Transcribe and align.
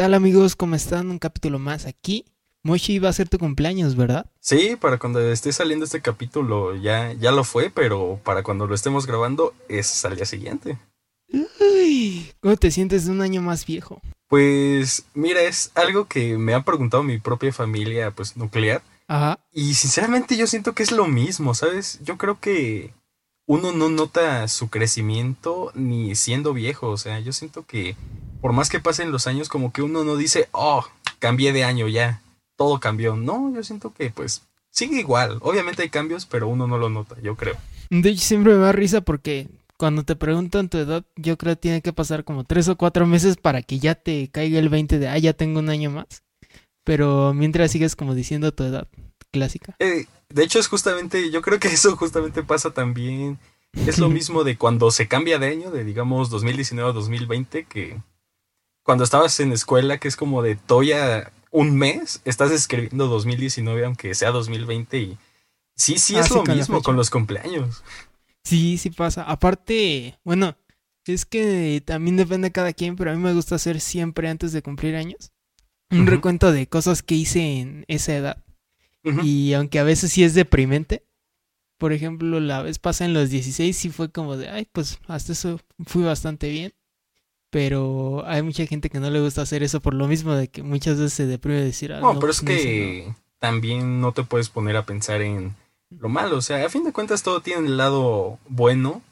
tal 0.00 0.14
amigos? 0.14 0.56
¿Cómo 0.56 0.76
están? 0.76 1.10
Un 1.10 1.18
capítulo 1.18 1.58
más 1.58 1.84
aquí. 1.84 2.24
Moshi 2.62 2.98
va 2.98 3.10
a 3.10 3.12
ser 3.12 3.28
tu 3.28 3.38
cumpleaños, 3.38 3.96
¿verdad? 3.96 4.24
Sí, 4.40 4.74
para 4.80 4.96
cuando 4.96 5.20
esté 5.20 5.52
saliendo 5.52 5.84
este 5.84 6.00
capítulo 6.00 6.74
ya, 6.74 7.12
ya 7.12 7.32
lo 7.32 7.44
fue, 7.44 7.68
pero 7.68 8.18
para 8.24 8.42
cuando 8.42 8.66
lo 8.66 8.74
estemos 8.74 9.06
grabando 9.06 9.52
es 9.68 10.02
al 10.06 10.16
día 10.16 10.24
siguiente. 10.24 10.78
Uy, 11.30 12.32
¿Cómo 12.40 12.56
te 12.56 12.70
sientes 12.70 13.04
de 13.04 13.10
un 13.10 13.20
año 13.20 13.42
más 13.42 13.66
viejo? 13.66 14.00
Pues 14.26 15.04
mira, 15.12 15.42
es 15.42 15.70
algo 15.74 16.06
que 16.06 16.38
me 16.38 16.54
ha 16.54 16.64
preguntado 16.64 17.02
mi 17.02 17.18
propia 17.18 17.52
familia 17.52 18.10
pues 18.10 18.38
nuclear. 18.38 18.80
Ajá. 19.06 19.38
Y 19.52 19.74
sinceramente 19.74 20.34
yo 20.34 20.46
siento 20.46 20.72
que 20.72 20.82
es 20.82 20.92
lo 20.92 21.08
mismo, 21.08 21.52
¿sabes? 21.52 21.98
Yo 22.02 22.16
creo 22.16 22.40
que 22.40 22.94
uno 23.44 23.72
no 23.72 23.90
nota 23.90 24.48
su 24.48 24.70
crecimiento 24.70 25.72
ni 25.74 26.14
siendo 26.14 26.54
viejo, 26.54 26.88
o 26.88 26.96
sea, 26.96 27.20
yo 27.20 27.34
siento 27.34 27.66
que 27.66 27.96
por 28.40 28.52
más 28.52 28.68
que 28.68 28.80
pasen 28.80 29.12
los 29.12 29.26
años 29.26 29.48
como 29.48 29.72
que 29.72 29.82
uno 29.82 30.04
no 30.04 30.16
dice, 30.16 30.48
oh, 30.52 30.84
cambié 31.18 31.52
de 31.52 31.64
año 31.64 31.88
ya, 31.88 32.22
todo 32.56 32.80
cambió. 32.80 33.16
No, 33.16 33.52
yo 33.54 33.62
siento 33.62 33.92
que 33.92 34.10
pues 34.10 34.42
sigue 34.70 35.00
igual. 35.00 35.38
Obviamente 35.42 35.82
hay 35.82 35.90
cambios, 35.90 36.26
pero 36.26 36.48
uno 36.48 36.66
no 36.66 36.78
lo 36.78 36.90
nota, 36.90 37.16
yo 37.22 37.36
creo. 37.36 37.56
De 37.90 38.10
hecho, 38.10 38.22
siempre 38.22 38.54
me 38.54 38.60
da 38.60 38.72
risa 38.72 39.00
porque 39.00 39.48
cuando 39.76 40.04
te 40.04 40.14
preguntan 40.14 40.68
tu 40.68 40.78
edad, 40.78 41.04
yo 41.16 41.38
creo 41.38 41.54
que 41.54 41.60
tiene 41.60 41.82
que 41.82 41.92
pasar 41.92 42.24
como 42.24 42.44
tres 42.44 42.68
o 42.68 42.76
cuatro 42.76 43.06
meses 43.06 43.36
para 43.36 43.62
que 43.62 43.78
ya 43.78 43.94
te 43.94 44.28
caiga 44.28 44.58
el 44.58 44.68
20 44.68 44.98
de, 44.98 45.08
ah, 45.08 45.18
ya 45.18 45.32
tengo 45.32 45.58
un 45.58 45.70
año 45.70 45.90
más. 45.90 46.22
Pero 46.84 47.32
mientras 47.34 47.70
sigues 47.70 47.96
como 47.96 48.14
diciendo 48.14 48.52
tu 48.52 48.64
edad 48.64 48.88
clásica. 49.30 49.76
Eh, 49.78 50.06
de 50.28 50.42
hecho, 50.42 50.58
es 50.58 50.68
justamente, 50.68 51.30
yo 51.30 51.42
creo 51.42 51.58
que 51.58 51.68
eso 51.68 51.96
justamente 51.96 52.42
pasa 52.42 52.70
también. 52.70 53.38
Es 53.86 53.98
lo 53.98 54.08
mismo 54.08 54.44
de 54.44 54.56
cuando 54.56 54.90
se 54.90 55.08
cambia 55.08 55.38
de 55.38 55.46
año, 55.46 55.70
de 55.70 55.84
digamos 55.84 56.28
2019 56.28 56.90
a 56.90 56.92
2020, 56.92 57.64
que 57.64 57.98
cuando 58.82 59.04
estabas 59.04 59.38
en 59.40 59.52
escuela, 59.52 59.98
que 59.98 60.08
es 60.08 60.16
como 60.16 60.42
de 60.42 60.56
toya 60.56 61.32
un 61.50 61.76
mes, 61.76 62.22
estás 62.24 62.50
escribiendo 62.52 63.08
2019 63.08 63.84
aunque 63.84 64.14
sea 64.14 64.30
2020 64.30 64.98
y 64.98 65.18
sí, 65.76 65.98
sí 65.98 66.16
Ah, 66.16 66.20
es 66.20 66.28
sí, 66.28 66.34
lo 66.34 66.44
mismo 66.44 66.82
con 66.82 66.96
los 66.96 67.10
cumpleaños. 67.10 67.82
Sí, 68.44 68.78
sí 68.78 68.90
pasa. 68.90 69.22
Aparte, 69.24 70.18
bueno, 70.24 70.56
es 71.06 71.24
que 71.26 71.82
también 71.84 72.16
depende 72.16 72.48
de 72.48 72.52
cada 72.52 72.72
quien, 72.72 72.96
pero 72.96 73.10
a 73.10 73.14
mí 73.14 73.20
me 73.20 73.34
gusta 73.34 73.56
hacer 73.56 73.80
siempre 73.80 74.28
antes 74.28 74.52
de 74.52 74.62
cumplir 74.62 74.96
años 74.96 75.32
un 75.90 76.06
recuento 76.06 76.52
de 76.52 76.68
cosas 76.68 77.02
que 77.02 77.16
hice 77.16 77.60
en 77.60 77.84
esa 77.88 78.16
edad. 78.16 78.44
Y 79.22 79.54
aunque 79.54 79.78
a 79.78 79.84
veces 79.84 80.12
sí 80.12 80.24
es 80.24 80.34
deprimente, 80.34 81.06
por 81.78 81.92
ejemplo, 81.92 82.40
la 82.40 82.62
vez 82.62 82.78
pasada 82.78 83.08
en 83.08 83.14
los 83.14 83.30
16 83.30 83.76
sí 83.76 83.90
fue 83.90 84.12
como 84.12 84.36
de, 84.36 84.48
ay, 84.50 84.68
pues 84.72 84.98
hasta 85.08 85.32
eso 85.32 85.60
fui 85.86 86.02
bastante 86.04 86.50
bien. 86.50 86.72
Pero 87.50 88.24
hay 88.26 88.42
mucha 88.42 88.64
gente 88.66 88.90
que 88.90 89.00
no 89.00 89.10
le 89.10 89.20
gusta 89.20 89.42
hacer 89.42 89.62
eso 89.62 89.80
por 89.80 89.94
lo 89.94 90.06
mismo 90.06 90.34
de 90.34 90.48
que 90.48 90.62
muchas 90.62 90.96
veces 90.98 91.12
se 91.14 91.26
deprime 91.26 91.60
decir, 91.60 91.92
ah, 91.92 92.00
No, 92.00 92.18
pero 92.18 92.30
es 92.30 92.42
no 92.42 92.46
que 92.48 93.12
también 93.40 94.00
no 94.00 94.12
te 94.12 94.22
puedes 94.22 94.48
poner 94.48 94.76
a 94.76 94.86
pensar 94.86 95.20
en 95.22 95.56
lo 95.90 96.08
malo. 96.08 96.36
O 96.36 96.42
sea, 96.42 96.64
a 96.64 96.68
fin 96.68 96.84
de 96.84 96.92
cuentas 96.92 97.22
todo 97.22 97.40
tiene 97.40 97.66
el 97.66 97.76
lado 97.76 98.38
bueno. 98.48 99.02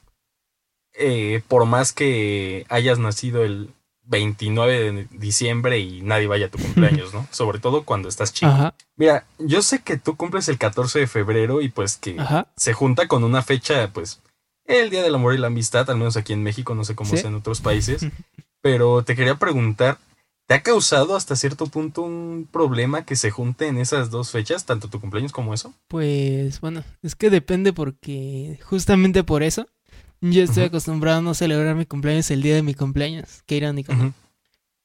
Eh, 0.95 1.43
por 1.49 1.65
más 1.67 1.93
que 1.93 2.67
hayas 2.69 2.99
nacido 2.99 3.45
el 3.45 3.71
29 4.05 4.93
de 4.93 5.09
diciembre 5.13 5.79
y 5.79 6.01
nadie 6.03 6.27
vaya 6.27 6.47
a 6.47 6.51
tu 6.51 6.59
cumpleaños, 6.59 7.13
¿no? 7.15 7.27
Sobre 7.31 7.59
todo 7.59 7.85
cuando 7.85 8.09
estás 8.09 8.33
chico. 8.33 8.47
nada". 8.51 8.69
Ajá, 8.69 8.75
Mira, 8.97 9.27
yo 9.39 9.63
sé 9.63 9.81
que 9.83 9.97
tú 9.97 10.17
cumples 10.17 10.49
el 10.49 10.59
14 10.59 11.01
de 11.01 11.07
febrero 11.07 11.61
y 11.61 11.69
pues 11.69 11.97
que 11.97 12.19
ajá. 12.19 12.49
se 12.57 12.73
junta 12.73 13.07
con 13.07 13.23
una 13.23 13.43
fecha, 13.43 13.91
pues, 13.93 14.21
el 14.69 14.91
Día 14.91 15.03
del 15.03 15.15
Amor 15.15 15.35
y 15.35 15.39
la 15.39 15.49
Amistad, 15.49 15.89
al 15.91 15.97
menos 15.97 16.17
aquí 16.17 16.33
en 16.33 16.43
México, 16.43 16.75
no 16.75 16.85
sé 16.85 16.95
cómo 16.95 17.11
Sí. 17.11 17.19
sea 17.19 17.29
en 17.31 17.37
otros 17.37 17.61
países. 17.61 18.03
Pero 18.61 19.03
te 19.03 19.15
quería 19.17 19.37
preguntar, 19.37 19.99
¿te 20.47 20.55
ha 20.55 20.63
causado 20.63 21.17
hasta 21.17 21.37
cierto 21.37 21.67
punto 21.67 22.03
un 22.03 22.49
problema 22.51 23.05
que 23.05 23.17
se 23.17 23.31
junten 23.31 23.79
esas 23.79 24.11
dos 24.11 24.31
fechas, 24.31 24.65
tanto 24.67 24.89
tu 24.89 25.01
cumpleaños 25.01 25.33
como 25.33 25.55
eso? 25.55 25.73
Pues 25.89 26.61
bueno, 26.61 26.85
es 27.03 27.15
que 27.15 27.31
depende 27.31 27.73
porque 27.73 28.59
justamente 28.65 29.25
por 29.25 29.43
eso 29.43 29.67
yo 30.21 30.43
estoy 30.43 30.65
acostumbrado 30.65 31.19
a 31.19 31.23
no 31.23 31.35
celebrar 31.35 31.77
mi 31.77 31.87
cumpleaños 31.87 32.31
el 32.31 32.43
día 32.43 32.55
de 32.57 32.63
mi 32.63 32.75
cumpleaños. 32.75 33.43
Qué 33.47 33.57
irónico, 33.57 33.95
¿no? 33.95 34.05
Ujú. 34.07 34.13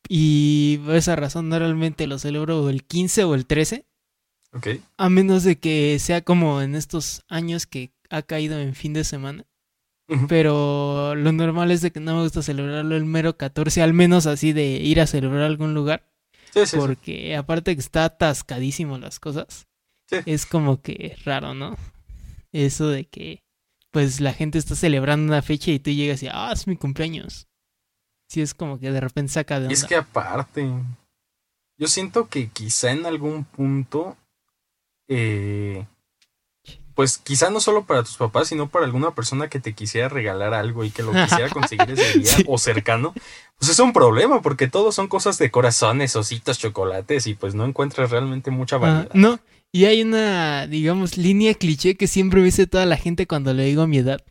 Y 0.09 0.77
por 0.85 0.95
esa 0.95 1.15
razón 1.15 1.49
normalmente 1.49 2.07
lo 2.07 2.19
celebro 2.19 2.69
el 2.69 2.83
15 2.83 3.23
o 3.23 3.33
el 3.35 3.45
13, 3.45 3.85
Ok. 4.53 4.67
a 4.97 5.09
menos 5.09 5.43
de 5.43 5.57
que 5.57 5.97
sea 5.99 6.21
como 6.21 6.61
en 6.61 6.75
estos 6.75 7.23
años 7.29 7.65
que 7.65 7.91
ha 8.09 8.21
caído 8.21 8.59
en 8.59 8.75
fin 8.75 8.93
de 8.93 9.03
semana. 9.03 9.45
Pero 10.27 11.15
lo 11.15 11.31
normal 11.31 11.71
es 11.71 11.81
de 11.81 11.91
que 11.91 11.99
no 11.99 12.15
me 12.17 12.23
gusta 12.23 12.41
celebrarlo 12.41 12.95
el 12.95 13.05
mero 13.05 13.37
14, 13.37 13.81
al 13.81 13.93
menos 13.93 14.25
así 14.27 14.51
de 14.53 14.65
ir 14.65 14.99
a 15.01 15.07
celebrar 15.07 15.43
algún 15.43 15.73
lugar, 15.73 16.03
Sí, 16.53 16.59
sí, 16.61 16.67
sí. 16.67 16.77
porque 16.77 17.35
aparte 17.35 17.73
que 17.75 17.79
está 17.81 18.05
atascadísimo 18.05 18.97
las 18.97 19.19
cosas, 19.19 19.65
Sí. 20.09 20.17
es 20.25 20.45
como 20.45 20.81
que 20.81 21.15
raro, 21.25 21.53
¿no? 21.53 21.77
Eso 22.51 22.87
de 22.89 23.05
que 23.05 23.41
pues 23.91 24.19
la 24.19 24.33
gente 24.33 24.57
está 24.57 24.75
celebrando 24.75 25.31
una 25.31 25.41
fecha 25.41 25.71
y 25.71 25.79
tú 25.79 25.91
llegas 25.91 26.21
y, 26.23 26.27
ah, 26.31 26.51
es 26.51 26.67
mi 26.67 26.75
cumpleaños. 26.75 27.47
Sí, 28.27 28.41
es 28.41 28.53
como 28.55 28.79
que 28.79 28.91
de 28.91 28.99
repente 28.99 29.31
saca 29.31 29.59
de 29.59 29.65
Y 29.65 29.67
onda. 29.67 29.73
es 29.75 29.85
que 29.85 29.95
aparte, 29.95 30.67
yo 31.77 31.87
siento 31.87 32.27
que 32.27 32.49
quizá 32.49 32.91
en 32.91 33.05
algún 33.05 33.43
punto, 33.45 34.17
eh, 35.07 35.85
pues 36.95 37.17
quizá 37.17 37.49
no 37.49 37.59
solo 37.59 37.85
para 37.85 38.03
tus 38.03 38.15
papás, 38.17 38.47
sino 38.49 38.69
para 38.69 38.85
alguna 38.85 39.15
persona 39.15 39.49
que 39.49 39.59
te 39.59 39.73
quisiera 39.73 40.09
regalar 40.09 40.53
algo 40.53 40.83
y 40.83 40.91
que 40.91 41.03
lo 41.03 41.11
quisiera 41.11 41.49
conseguir 41.49 41.89
ese 41.89 42.19
día 42.19 42.25
Sí. 42.37 42.43
o 42.47 42.57
cercano, 42.57 43.13
pues 43.57 43.71
es 43.71 43.79
un 43.79 43.93
problema 43.93 44.41
porque 44.41 44.67
todos 44.67 44.93
son 44.95 45.07
cosas 45.07 45.37
de 45.37 45.49
corazones, 45.51 46.15
ositos, 46.15 46.59
chocolates 46.59 47.27
y 47.27 47.33
pues 47.33 47.55
no 47.55 47.65
encuentras 47.65 48.11
realmente 48.11 48.51
mucha 48.51 48.75
Ah, 48.75 48.79
variedad. 48.79 49.13
no, 49.15 49.39
y 49.71 49.85
hay 49.85 50.01
una, 50.03 50.67
digamos, 50.67 51.17
línea 51.17 51.53
cliché 51.55 51.95
que 51.95 52.07
siempre 52.07 52.39
me 52.39 52.45
dice 52.45 52.67
toda 52.67 52.85
la 52.85 52.97
gente 52.97 53.25
cuando 53.27 53.53
le 53.53 53.65
digo 53.65 53.87
mi 53.87 53.97
edad. 53.97 54.21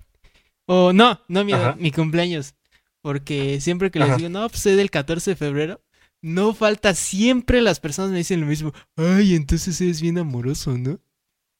O 0.67 0.93
no, 0.93 1.21
no 1.29 1.45
mi 1.45 1.53
edad, 1.53 1.71
Ajá. 1.71 1.77
mi 1.79 1.91
cumpleaños. 1.91 2.55
Porque 3.01 3.61
siempre 3.61 3.91
que 3.91 3.99
les 3.99 4.09
Ajá. 4.11 4.17
digo, 4.19 4.29
no, 4.29 4.49
pues 4.49 4.63
soy 4.63 4.77
del 4.77 4.91
14 4.93 5.33
de 5.33 5.37
febrero, 5.37 5.81
no 6.21 6.55
falta, 6.55 6.95
siempre 6.95 7.61
las 7.61 7.81
personas 7.81 8.13
me 8.13 8.19
dicen 8.19 8.41
lo 8.41 8.47
mismo. 8.47 8.73
Ay, 8.97 9.35
entonces 9.35 9.81
eres 9.81 10.01
bien 10.01 10.19
amoroso, 10.19 10.79
¿no? 10.79 11.01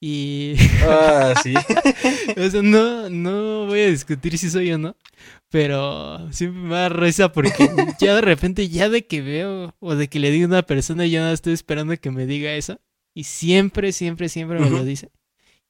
Y, 0.05 0.57
Ah, 0.83 1.33
sí. 1.45 1.55
o 2.37 2.51
sea, 2.51 2.61
no, 2.61 3.09
no 3.09 3.67
voy 3.67 3.83
a 3.83 3.87
discutir 3.87 4.37
si 4.37 4.51
soy 4.51 4.73
o 4.73 4.79
no, 4.79 4.97
pero 5.49 6.29
siempre 6.33 6.61
me 6.61 6.75
da 6.75 6.89
risa 6.89 7.31
porque 7.31 7.53
ya 8.01 8.17
de 8.17 8.21
repente, 8.21 8.69
ya 8.69 8.89
de 8.89 9.07
que 9.07 9.23
veo 9.23 9.77
o 9.79 9.95
de 9.95 10.09
que 10.09 10.19
le 10.19 10.33
digo 10.33 10.47
a 10.47 10.49
una 10.49 10.63
persona, 10.63 11.07
yo 11.07 11.21
no 11.21 11.31
estoy 11.31 11.53
esperando 11.53 11.97
que 11.97 12.11
me 12.11 12.27
diga 12.27 12.53
eso. 12.53 12.81
Y 13.15 13.25
siempre, 13.25 13.93
siempre, 13.93 14.29
siempre 14.29 14.59
me 14.59 14.71
lo 14.71 14.85
dice. 14.85 15.13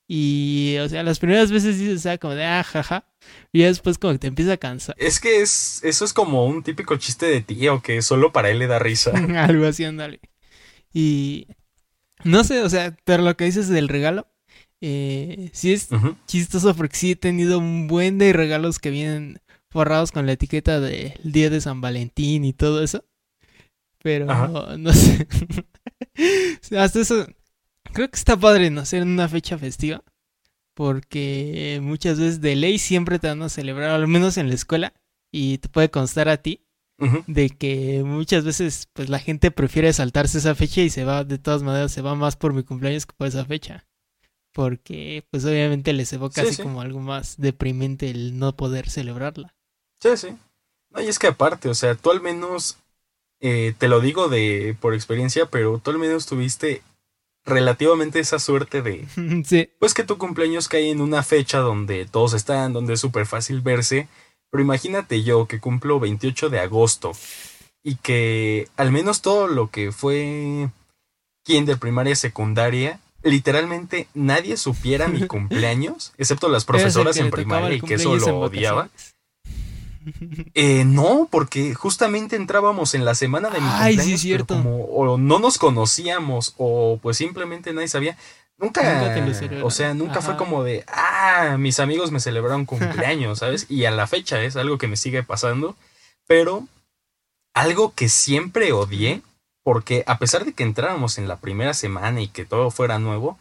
Y, 0.09 0.76
o 0.81 0.88
sea, 0.88 1.03
las 1.03 1.19
primeras 1.19 1.53
veces 1.53 1.78
dices, 1.78 1.98
o 1.98 2.03
sea, 2.03 2.16
como 2.16 2.34
de, 2.34 2.47
ah, 2.47 2.65
jaja. 2.65 3.04
Y 3.53 3.60
ya 3.60 3.66
después 3.66 3.98
como 3.98 4.15
que 4.15 4.21
te 4.21 4.26
empieza 4.28 4.54
a 4.54 4.56
cansar. 4.56 4.94
Es 4.98 5.21
que 5.21 5.42
es, 5.42 5.84
eso 5.84 6.06
es 6.06 6.15
como 6.15 6.47
un 6.47 6.62
típico 6.62 6.97
chiste 6.97 7.26
de 7.26 7.42
tío 7.42 7.82
que 7.82 8.00
solo 8.00 8.32
para 8.32 8.48
él 8.48 8.60
le 8.60 8.66
da 8.66 8.78
risa. 8.78 9.10
Algo 9.44 9.66
así, 9.66 9.84
ándale. 9.84 10.21
Y, 10.94 11.48
no 12.25 12.44
sé, 12.44 12.62
o 12.62 12.69
sea, 12.69 12.97
pero 13.05 13.22
lo 13.22 13.37
que 13.37 13.44
dices 13.44 13.69
del 13.69 13.88
regalo, 13.88 14.28
eh, 14.81 15.50
sí 15.53 15.72
es 15.72 15.88
chistoso 16.27 16.75
porque 16.75 16.97
sí 16.97 17.12
he 17.12 17.16
tenido 17.16 17.59
un 17.59 17.87
buen 17.87 18.19
de 18.19 18.33
regalos 18.33 18.78
que 18.78 18.91
vienen 18.91 19.41
forrados 19.71 20.12
con 20.12 20.27
la 20.27 20.33
etiqueta 20.33 20.81
del 20.81 21.15
día 21.25 21.50
de 21.50 21.60
San 21.60 21.81
Valentín 21.81 22.44
y 22.44 22.53
todo 22.53 22.83
eso. 22.83 23.05
Pero 24.03 24.31
Ajá. 24.31 24.77
no 24.77 24.93
sé. 24.93 25.27
Hasta 26.77 27.00
eso 27.00 27.27
creo 27.93 28.10
que 28.10 28.16
está 28.16 28.37
padre 28.37 28.71
no 28.71 28.84
ser 28.84 29.03
en 29.03 29.09
una 29.09 29.28
fecha 29.28 29.56
festiva. 29.59 30.03
Porque 30.75 31.81
muchas 31.83 32.19
veces 32.19 32.41
de 32.41 32.56
ley 32.56 32.78
siempre 32.78 33.19
te 33.19 33.28
van 33.28 33.43
a 33.43 33.50
celebrar, 33.50 33.91
al 33.91 34.09
menos 34.09 34.39
en 34.39 34.49
la 34.49 34.54
escuela, 34.54 34.94
y 35.30 35.59
te 35.59 35.69
puede 35.69 35.91
constar 35.91 36.28
a 36.28 36.39
ti 36.39 36.66
De 37.27 37.51
que 37.51 38.03
muchas 38.04 38.45
veces 38.45 38.89
pues 38.93 39.09
la 39.09 39.19
gente 39.19 39.51
prefiere 39.51 39.93
saltarse 39.93 40.39
esa 40.39 40.54
fecha 40.54 40.83
y 40.83 40.91
se 40.91 41.04
va 41.04 41.25
de 41.25 41.39
todas 41.39 41.63
maneras 41.63 41.93
se 41.93 42.03
va 42.03 42.15
más 42.15 42.37
por 42.37 42.53
mi 42.53 42.63
cumpleaños 42.63 43.07
que 43.07 43.15
por 43.16 43.27
esa 43.27 43.45
fecha 43.45 43.87
porque 44.53 45.25
pues 45.31 45.45
obviamente 45.45 45.93
les 45.93 46.13
evoca 46.13 46.43
Sí, 46.43 46.49
así 46.49 46.57
sí. 46.57 46.63
como 46.63 46.81
algo 46.81 47.01
más 47.01 47.37
deprimente 47.39 48.10
el 48.10 48.39
no 48.39 48.57
poder 48.57 48.89
celebrarla 48.91 49.54
Sí, 50.01 50.16
sí. 50.16 50.28
No, 50.91 51.01
y 51.01 51.07
es 51.07 51.19
que 51.19 51.28
aparte, 51.28 51.69
o 51.69 51.75
sea, 51.75 51.95
tú 51.95 52.10
al 52.10 52.21
menos, 52.21 52.77
eh, 53.41 53.72
te 53.78 53.89
lo 53.89 54.01
digo 54.01 54.28
de 54.28 54.77
por 54.81 54.95
experiencia, 54.95 55.47
pero 55.47 55.78
tú 55.78 55.91
al 55.91 55.98
menos 55.98 56.27
tuviste 56.27 56.83
relativamente 57.45 58.21
esa 58.21 58.39
suerte 58.39 58.83
de, 58.83 59.07
sí 59.45 59.71
pues 59.78 59.95
que 59.95 60.05
tu 60.05 60.19
cumpleaños 60.19 60.69
cae 60.69 60.91
en 60.91 61.01
una 61.01 61.22
fecha 61.22 61.59
donde 61.59 62.05
todos 62.07 62.34
están, 62.34 62.72
donde 62.72 62.95
es 62.95 63.01
súper 63.01 63.27
fácil 63.27 63.60
verse. 63.60 64.07
Pero 64.53 64.63
imagínate 64.63 65.22
yo 65.22 65.47
que 65.47 65.60
cumplo 65.60 65.99
28 65.99 66.51
de 66.51 66.60
agosto 66.60 67.13
y 67.83 67.97
que 67.97 68.69
al 68.77 68.93
menos 68.93 69.22
todo 69.22 69.49
lo 69.49 69.71
que 69.71 69.93
fue 69.93 70.69
kinder, 71.43 71.78
primaria, 71.78 72.15
secundaria, 72.15 73.01
literalmente 73.22 74.09
nadie 74.13 74.59
supiera 74.59 75.09
mi 75.09 75.27
cumpleaños, 75.27 76.13
excepto 76.19 76.51
las 76.51 76.66
profesoras 76.66 77.16
en 77.16 77.31
primaria 77.31 77.77
y 77.77 77.81
que 77.81 77.95
eso 77.95 78.15
lo 78.15 78.41
odiaba. 78.41 78.89
Eh, 80.55 80.84
no, 80.84 81.28
porque 81.31 81.75
justamente 81.75 82.34
entrábamos 82.34 82.97
en 82.97 83.05
la 83.05 83.15
semana 83.15 83.51
de 83.51 83.60
mi 83.60 83.66
Ay, 83.71 83.93
sí, 83.93 83.97
cumpleaños, 83.98 84.21
cierto. 84.21 84.47
pero 84.57 84.63
como 84.63 84.84
o 84.87 85.16
no 85.16 85.39
nos 85.39 85.59
conocíamos 85.59 86.55
o 86.57 86.98
pues 87.01 87.19
simplemente 87.19 87.72
nadie 87.72 87.87
sabía. 87.87 88.16
Nunca, 88.59 89.16
o 89.65 89.71
sea, 89.71 89.93
nunca 89.93 90.21
fue 90.21 90.37
como 90.37 90.63
de, 90.63 90.84
ah, 90.87 91.57
mis 91.59 91.81
amigos 91.81 92.13
me 92.13 92.21
celebraron 92.21 92.65
cumpleaños, 92.65 93.41
¿sabes? 93.41 93.66
Y 93.69 93.87
a 93.87 93.91
la 93.91 94.07
fecha 94.07 94.41
es 94.43 94.57
algo 94.57 94.78
que 94.78 94.87
me 94.87 94.97
sigue 94.97 95.25
pasando, 95.25 95.75
pero 96.28 96.69
algo 97.54 97.93
que 97.95 98.09
siempre 98.09 98.72
odié, 98.72 99.22
porque 99.65 100.04
a 100.07 100.19
pesar 100.19 100.45
de 100.45 100.53
que 100.53 100.63
entráramos 100.63 101.19
en 101.19 101.28
la 101.28 101.37
primera 101.37 101.75
semana 101.75 102.21
y 102.21 102.28
que 102.28 102.45
todo 102.45 102.71
fuera 102.71 102.99
nuevo, 102.99 103.37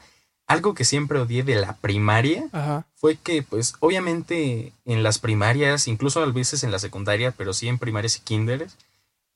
algo 0.48 0.74
que 0.74 0.86
siempre 0.86 1.20
odié 1.20 1.44
de 1.44 1.56
la 1.56 1.78
primaria 1.78 2.44
Ajá. 2.52 2.86
fue 2.96 3.16
que, 3.16 3.42
pues, 3.44 3.76
obviamente 3.80 4.74
en 4.86 5.04
las 5.04 5.20
primarias, 5.20 5.88
incluso 5.88 6.22
a 6.22 6.26
veces 6.26 6.64
en 6.64 6.72
la 6.72 6.80
secundaria, 6.80 7.32
pero 7.32 7.54
sí 7.54 7.68
en 7.68 7.78
primarias 7.78 8.18
y 8.18 8.22
kinders, 8.22 8.76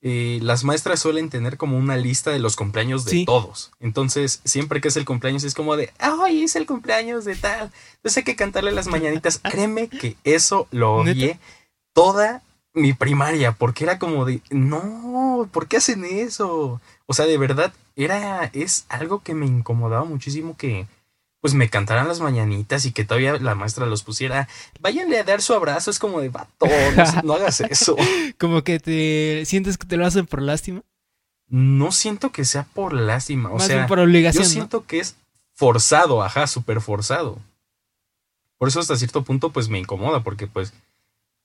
eh, 0.07 0.38
las 0.44 0.63
maestras 0.63 1.00
suelen 1.00 1.31
tener 1.31 1.57
como 1.57 1.80
una 1.80 1.98
lista 1.98 2.30
de 2.30 2.38
los 2.38 2.56
cumpleaños 2.56 3.06
de 3.06 3.12
Sí. 3.12 3.25
todos. 3.25 3.72
Entonces, 3.80 4.40
siempre 4.46 4.80
que 4.80 4.90
es 4.90 4.98
el 4.98 5.04
cumpleaños 5.06 5.44
es 5.44 5.56
como 5.56 5.75
de, 5.75 5.92
ay, 5.98 6.44
es 6.44 6.56
el 6.56 6.68
cumpleaños 6.68 7.25
de 7.25 7.36
tal. 7.36 7.72
Entonces 7.96 8.18
hay 8.18 8.24
que 8.24 8.36
cantarle 8.36 8.72
las 8.72 8.86
mañanitas. 8.86 9.40
Créeme 9.44 9.88
que 9.90 10.16
eso 10.24 10.68
lo 10.69 10.98
odié 10.98 11.40
toda 11.94 12.44
mi 12.75 12.94
primaria, 12.94 13.54
porque 13.54 13.84
era 13.84 13.98
como 13.98 14.25
de, 14.25 14.42
no, 14.52 15.50
¿por 15.52 15.68
qué 15.68 15.78
hacen 15.78 16.06
eso? 16.06 16.80
O 17.07 17.13
sea, 17.16 17.25
de 17.25 17.40
verdad, 17.40 17.74
era, 17.96 18.52
es 18.54 18.86
algo 18.90 19.24
que 19.24 19.34
me 19.34 19.48
incomodaba 19.48 20.04
muchísimo 20.06 20.56
que, 20.56 20.86
pues 21.45 21.53
me 21.53 21.69
cantaran 21.69 22.07
las 22.07 22.21
mañanitas 22.21 22.88
y 22.88 22.92
que 22.92 23.06
todavía 23.06 23.38
la 23.38 23.53
maestra 23.53 23.86
los 23.86 24.01
pusiera, 24.01 24.50
váyanle 24.80 25.19
a 25.19 25.24
dar 25.24 25.44
su 25.44 25.53
abrazo, 25.53 25.92
es 25.92 26.00
como 26.00 26.19
de 26.19 26.30
vato, 26.30 26.65
no, 27.24 27.36
hagas 27.36 27.62
eso. 27.62 27.95
Como 28.39 28.63
que 28.63 28.80
te 28.80 29.44
sientes 29.45 29.77
que 29.77 29.86
te 29.86 29.95
lo 29.95 30.07
hacen 30.07 30.25
por 30.25 30.42
lástima. 30.42 30.81
No 31.47 31.92
siento 31.92 32.31
que 32.31 32.45
sea 32.45 32.63
por 32.63 32.94
lástima, 32.94 33.51
o 33.51 33.59
más 33.59 33.68
sea, 33.68 33.75
bien 33.75 33.88
por 33.88 34.00
yo 34.00 34.06
obligación. 34.06 34.45
¿no? 34.45 34.50
siento 34.50 34.86
que 34.88 35.01
es 35.01 35.18
forzado, 35.53 36.24
ajá, 36.24 36.47
súper 36.47 36.81
forzado. 36.81 37.38
Por 38.57 38.68
eso 38.68 38.80
hasta 38.80 38.95
cierto 38.95 39.21
punto, 39.21 39.51
pues 39.51 39.69
me 39.69 39.77
incomoda, 39.77 40.24
porque 40.24 40.47
pues, 40.47 40.74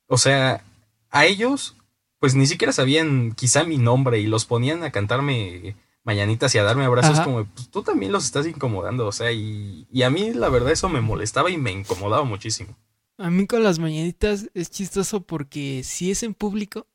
o 0.06 0.16
sea, 0.16 0.64
a 1.10 1.26
ellos, 1.26 1.76
pues 2.20 2.34
ni 2.34 2.46
siquiera 2.46 2.72
sabían 2.72 3.32
quizá 3.32 3.64
mi 3.64 3.76
nombre 3.76 4.18
y 4.18 4.26
los 4.26 4.46
ponían 4.46 4.82
a 4.82 4.92
cantarme 4.92 5.76
mañanitas 6.04 6.54
y 6.54 6.58
a 6.58 6.62
darme 6.62 6.84
abrazos 6.84 7.18
Ajá. 7.18 7.24
como, 7.24 7.44
pues 7.44 7.68
tú 7.70 7.82
también 7.82 8.12
los 8.12 8.24
estás 8.24 8.46
incomodando, 8.46 9.06
o 9.06 9.12
sea, 9.12 9.32
y, 9.32 9.86
y 9.92 10.02
a 10.02 10.10
mí 10.10 10.32
la 10.32 10.48
verdad 10.48 10.72
eso 10.72 10.88
me 10.88 11.00
molestaba 11.00 11.50
y 11.50 11.56
me 11.58 11.72
incomodaba 11.72 12.24
muchísimo. 12.24 12.76
A 13.18 13.28
mí 13.30 13.46
con 13.46 13.62
las 13.62 13.78
mañanitas 13.78 14.48
es 14.54 14.70
chistoso 14.70 15.20
porque 15.20 15.82
si 15.84 16.10
es 16.10 16.22
en 16.22 16.32
público, 16.34 16.86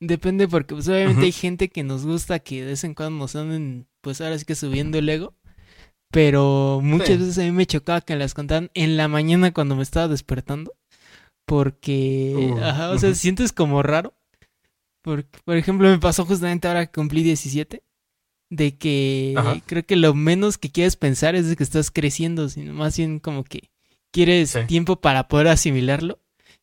depende 0.00 0.46
porque 0.48 0.74
pues 0.74 0.86
obviamente 0.88 1.22
hay 1.24 1.32
gente 1.32 1.68
que 1.70 1.82
nos 1.82 2.04
gusta 2.04 2.40
que 2.40 2.60
de 2.60 2.66
vez 2.72 2.84
en 2.84 2.94
cuando 2.94 3.18
nos 3.18 3.34
anden 3.36 3.86
pues 4.02 4.20
ahora 4.20 4.38
sí 4.38 4.44
que 4.44 4.54
subiendo 4.54 4.98
el 4.98 5.08
ego. 5.08 5.32
Pero 6.10 6.80
muchas 6.82 7.08
Sí. 7.08 7.16
veces 7.16 7.38
a 7.38 7.42
mí 7.42 7.52
me 7.52 7.64
chocaba 7.64 8.02
que 8.02 8.14
las 8.16 8.34
contaran 8.34 8.70
en 8.74 8.98
la 8.98 9.08
mañana 9.08 9.54
cuando 9.54 9.76
me 9.76 9.82
estaba 9.82 10.08
despertando. 10.08 10.74
Porque, 11.46 12.34
Uh, 12.54 12.58
ajá, 12.62 12.90
o 12.90 12.98
sea, 12.98 13.14
sientes 13.14 13.52
como 13.52 13.82
raro. 13.82 14.12
Porque, 15.02 15.38
por 15.44 15.56
ejemplo, 15.56 15.88
me 15.88 15.98
pasó 15.98 16.24
justamente 16.26 16.68
ahora 16.68 16.84
que 16.86 16.92
cumplí 16.92 17.22
17. 17.22 17.82
De 18.54 18.76
que 18.76 19.32
Ajá. 19.34 19.56
creo 19.64 19.82
que 19.86 19.96
lo 19.96 20.12
menos 20.12 20.58
que 20.58 20.70
quieres 20.70 20.96
pensar 20.96 21.34
es 21.34 21.48
de 21.48 21.56
que 21.56 21.62
estás 21.62 21.90
creciendo, 21.90 22.50
sino 22.50 22.74
más 22.74 22.98
bien 22.98 23.18
como 23.18 23.44
que 23.44 23.70
quieres 24.10 24.50
Sí. 24.50 24.58
tiempo 24.66 25.00
para 25.00 25.26
poder 25.26 25.48
asimilarlo. 25.48 26.18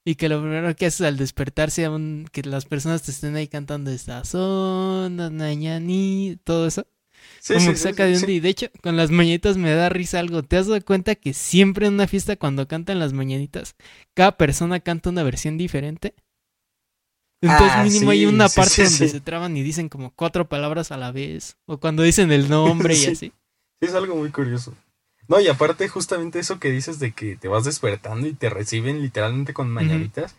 Y 0.06 0.14
que 0.16 0.30
lo 0.30 0.40
primero 0.40 0.76
que 0.76 0.86
haces 0.86 1.02
al 1.02 1.18
despertar 1.18 1.72
sea 1.72 1.90
un- 1.90 2.28
que 2.32 2.44
las 2.44 2.66
personas 2.66 3.02
te 3.02 3.10
estén 3.10 3.36
ahí 3.36 3.48
cantando 3.48 3.90
estas 3.90 4.36
ondas, 4.36 5.32
nañani, 5.32 6.38
todo 6.44 6.68
eso. 6.68 6.86
Sí, 7.40 7.54
como 7.56 7.66
sí, 7.66 7.72
que 7.72 7.78
saca 7.78 8.06
de 8.06 8.16
onda. 8.18 8.32
Y 8.32 8.40
de 8.40 8.50
hecho, 8.50 8.68
con 8.84 8.96
las 8.96 9.10
mañanitas 9.10 9.58
me 9.58 9.72
da 9.74 9.90
risa 9.90 10.20
algo. 10.20 10.44
¿Te 10.44 10.58
has 10.58 10.68
dado 10.68 10.84
cuenta 10.86 11.16
que 11.16 11.34
siempre 11.34 11.88
en 11.88 11.96
una 11.96 12.08
fiesta 12.08 12.36
cuando 12.36 12.68
cantan 12.68 13.00
las 13.00 13.14
mañanitas, 13.14 13.76
cada 14.14 14.38
persona 14.38 14.80
canta 14.80 15.10
una 15.10 15.24
versión 15.24 15.58
diferente? 15.58 16.14
Entonces 17.42 17.72
Ah, 17.74 17.84
mínimo 17.84 18.12
hay 18.12 18.26
una 18.26 18.50
parte 18.50 18.72
sí, 18.72 18.84
donde 18.84 19.08
se 19.10 19.22
traban 19.22 19.56
y 19.56 19.64
dicen 19.64 19.88
como 19.90 20.12
cuatro 20.12 20.48
palabras 20.50 20.92
a 20.92 20.98
la 20.98 21.12
vez. 21.12 21.58
O 21.66 21.78
cuando 21.78 22.04
dicen 22.04 22.32
el 22.32 22.50
nombre 22.50 22.94
y 22.94 22.98
Sí. 22.98 23.06
así. 23.12 23.28
Sí, 23.82 23.88
es 23.88 23.94
algo 23.94 24.16
muy 24.16 24.30
curioso. 24.30 24.74
No, 25.30 25.40
y 25.40 25.48
aparte 25.48 25.88
justamente 25.88 26.40
eso 26.40 26.60
que 26.60 26.72
dices 26.72 27.00
de 27.00 27.12
que 27.14 27.36
te 27.38 27.48
vas 27.48 27.64
despertando 27.64 28.28
y 28.28 28.34
te 28.34 28.50
reciben 28.50 29.02
literalmente 29.02 29.54
con 29.54 29.70
mañanitas, 29.70 30.36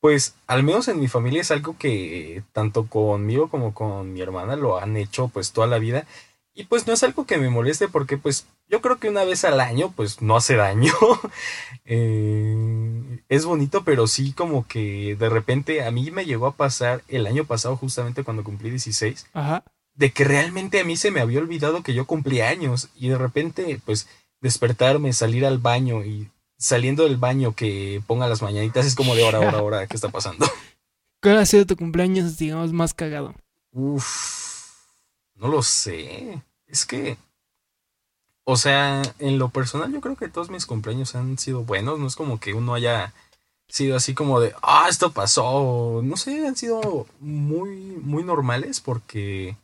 pues 0.00 0.36
al 0.46 0.62
menos 0.62 0.88
en 0.88 1.00
mi 1.00 1.08
familia 1.08 1.40
es 1.42 1.50
algo 1.50 1.76
que 1.76 2.42
tanto 2.52 2.86
conmigo 2.86 3.48
como 3.50 3.74
con 3.74 4.12
mi 4.12 4.20
hermana 4.20 4.56
lo 4.56 4.78
han 4.78 4.96
hecho 4.96 5.28
pues 5.28 5.52
toda 5.52 5.66
la 5.66 5.78
vida. 5.78 6.06
Y 6.54 6.64
pues 6.64 6.86
no 6.86 6.92
es 6.92 7.02
algo 7.02 7.24
que 7.24 7.38
me 7.38 7.48
moleste 7.48 7.88
porque 7.88 8.18
pues 8.18 8.46
yo 8.68 8.82
creo 8.82 8.98
que 8.98 9.08
una 9.08 9.24
vez 9.24 9.44
al 9.44 9.60
año 9.60 9.92
pues 9.96 10.20
no 10.20 10.36
hace 10.36 10.56
daño. 10.56 10.92
Eh, 11.84 13.24
es 13.28 13.44
bonito, 13.44 13.82
pero 13.82 14.06
sí 14.06 14.32
como 14.32 14.66
que 14.66 15.16
de 15.16 15.28
repente 15.28 15.82
a 15.82 15.90
mí 15.90 16.10
me 16.12 16.24
llegó 16.24 16.46
a 16.46 16.54
pasar 16.54 17.02
el 17.08 17.26
año 17.26 17.44
pasado 17.44 17.76
justamente 17.76 18.22
cuando 18.22 18.44
cumplí 18.44 18.70
16 18.70 19.26
Ajá. 19.32 19.64
de 19.94 20.12
que 20.12 20.22
realmente 20.22 20.78
a 20.78 20.84
mí 20.84 20.96
se 20.96 21.10
me 21.10 21.20
había 21.20 21.40
olvidado 21.40 21.82
que 21.82 21.92
yo 21.92 22.06
cumplía 22.06 22.48
años 22.48 22.88
y 22.94 23.08
de 23.08 23.18
repente 23.18 23.80
pues 23.84 24.08
despertarme, 24.40 25.12
salir 25.12 25.44
al 25.44 25.58
baño 25.58 26.04
y 26.04 26.30
saliendo 26.56 27.02
del 27.04 27.16
baño 27.16 27.54
que 27.54 28.00
ponga 28.06 28.28
las 28.28 28.40
mañanitas 28.40 28.86
es 28.86 28.94
como 28.94 29.14
de 29.16 29.24
hora, 29.24 29.40
hora, 29.40 29.62
hora, 29.62 29.86
¿qué 29.88 29.96
está 29.96 30.08
pasando? 30.08 30.46
¿Cuál 31.20 31.38
ha 31.38 31.46
sido 31.46 31.66
tu 31.66 31.76
cumpleaños, 31.76 32.38
digamos, 32.38 32.72
más 32.72 32.94
cagado? 32.94 33.34
Uf, 33.72 34.41
no 35.42 35.48
lo 35.48 35.62
sé. 35.62 36.42
Es 36.66 36.86
que, 36.86 37.18
o 38.44 38.56
sea, 38.56 39.02
en 39.18 39.38
lo 39.38 39.50
personal 39.50 39.92
yo 39.92 40.00
creo 40.00 40.16
que 40.16 40.28
todos 40.28 40.48
mis 40.48 40.64
cumpleaños 40.64 41.14
han 41.14 41.36
sido 41.36 41.64
buenos, 41.64 41.98
no 41.98 42.06
es 42.06 42.16
como 42.16 42.40
que 42.40 42.54
uno 42.54 42.74
haya 42.74 43.12
sido 43.68 43.96
así 43.96 44.14
como 44.14 44.40
de, 44.40 44.54
ah, 44.62 44.86
esto 44.88 45.12
pasó, 45.12 46.00
no 46.04 46.16
sé, 46.16 46.46
han 46.46 46.56
sido 46.56 47.06
muy, 47.20 47.70
muy 48.02 48.22
normales 48.22 48.80
porque, 48.80 49.56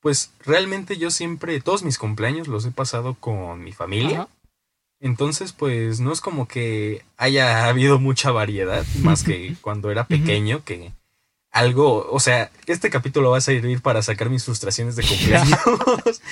pues, 0.00 0.32
realmente 0.40 0.96
yo 0.96 1.10
siempre, 1.10 1.60
todos 1.60 1.82
mis 1.82 1.98
cumpleaños 1.98 2.48
los 2.48 2.64
he 2.64 2.70
pasado 2.70 3.14
con 3.14 3.62
mi 3.62 3.72
familia. 3.72 4.22
Ajá. 4.22 4.28
Entonces, 5.02 5.52
pues 5.52 5.98
no 6.00 6.12
es 6.12 6.20
como 6.20 6.46
que 6.46 7.02
haya 7.16 7.68
habido 7.68 7.98
mucha 7.98 8.30
variedad, 8.30 8.84
más 9.02 9.24
que 9.24 9.56
cuando 9.62 9.90
era 9.90 10.06
pequeño, 10.06 10.62
que 10.62 10.92
algo, 11.50 12.08
o 12.10 12.20
sea, 12.20 12.50
este 12.66 12.90
capítulo 12.90 13.30
va 13.30 13.38
a 13.38 13.42
servir 13.42 13.82
para 13.82 14.02
sacar 14.02 14.30
mis 14.30 14.44
frustraciones 14.44 14.96
de 14.96 15.02
cumpleaños, 15.02 15.58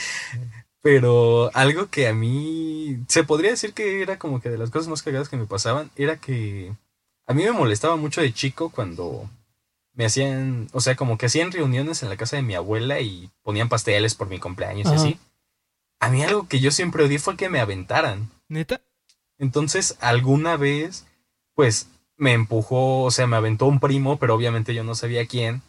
pero 0.82 1.50
algo 1.54 1.88
que 1.88 2.08
a 2.08 2.14
mí 2.14 2.98
se 3.08 3.24
podría 3.24 3.50
decir 3.50 3.72
que 3.72 4.02
era 4.02 4.18
como 4.18 4.40
que 4.40 4.48
de 4.48 4.58
las 4.58 4.70
cosas 4.70 4.88
más 4.88 5.02
cagadas 5.02 5.28
que 5.28 5.36
me 5.36 5.46
pasaban, 5.46 5.90
era 5.96 6.18
que 6.18 6.72
a 7.26 7.34
mí 7.34 7.42
me 7.42 7.52
molestaba 7.52 7.96
mucho 7.96 8.20
de 8.20 8.32
chico 8.32 8.70
cuando 8.70 9.28
me 9.94 10.06
hacían, 10.06 10.68
o 10.72 10.80
sea, 10.80 10.94
como 10.94 11.18
que 11.18 11.26
hacían 11.26 11.50
reuniones 11.50 12.02
en 12.02 12.08
la 12.08 12.16
casa 12.16 12.36
de 12.36 12.42
mi 12.42 12.54
abuela 12.54 13.00
y 13.00 13.30
ponían 13.42 13.68
pasteles 13.68 14.14
por 14.14 14.28
mi 14.28 14.38
cumpleaños 14.38 14.90
y 14.92 14.94
así. 14.94 15.18
A 15.98 16.08
mí 16.08 16.22
algo 16.22 16.46
que 16.46 16.60
yo 16.60 16.70
siempre 16.70 17.02
odié 17.02 17.18
fue 17.18 17.36
que 17.36 17.48
me 17.48 17.58
aventaran. 17.58 18.30
¿Neta? 18.46 18.80
Entonces, 19.38 19.96
alguna 20.00 20.56
vez, 20.56 21.04
pues, 21.54 21.88
me 22.18 22.32
empujó, 22.32 23.04
o 23.04 23.10
sea, 23.10 23.26
me 23.26 23.36
aventó 23.36 23.66
un 23.66 23.80
primo, 23.80 24.18
pero 24.18 24.34
obviamente 24.34 24.74
yo 24.74 24.84
no 24.84 24.94
sabía 24.94 25.26
quién. 25.26 25.62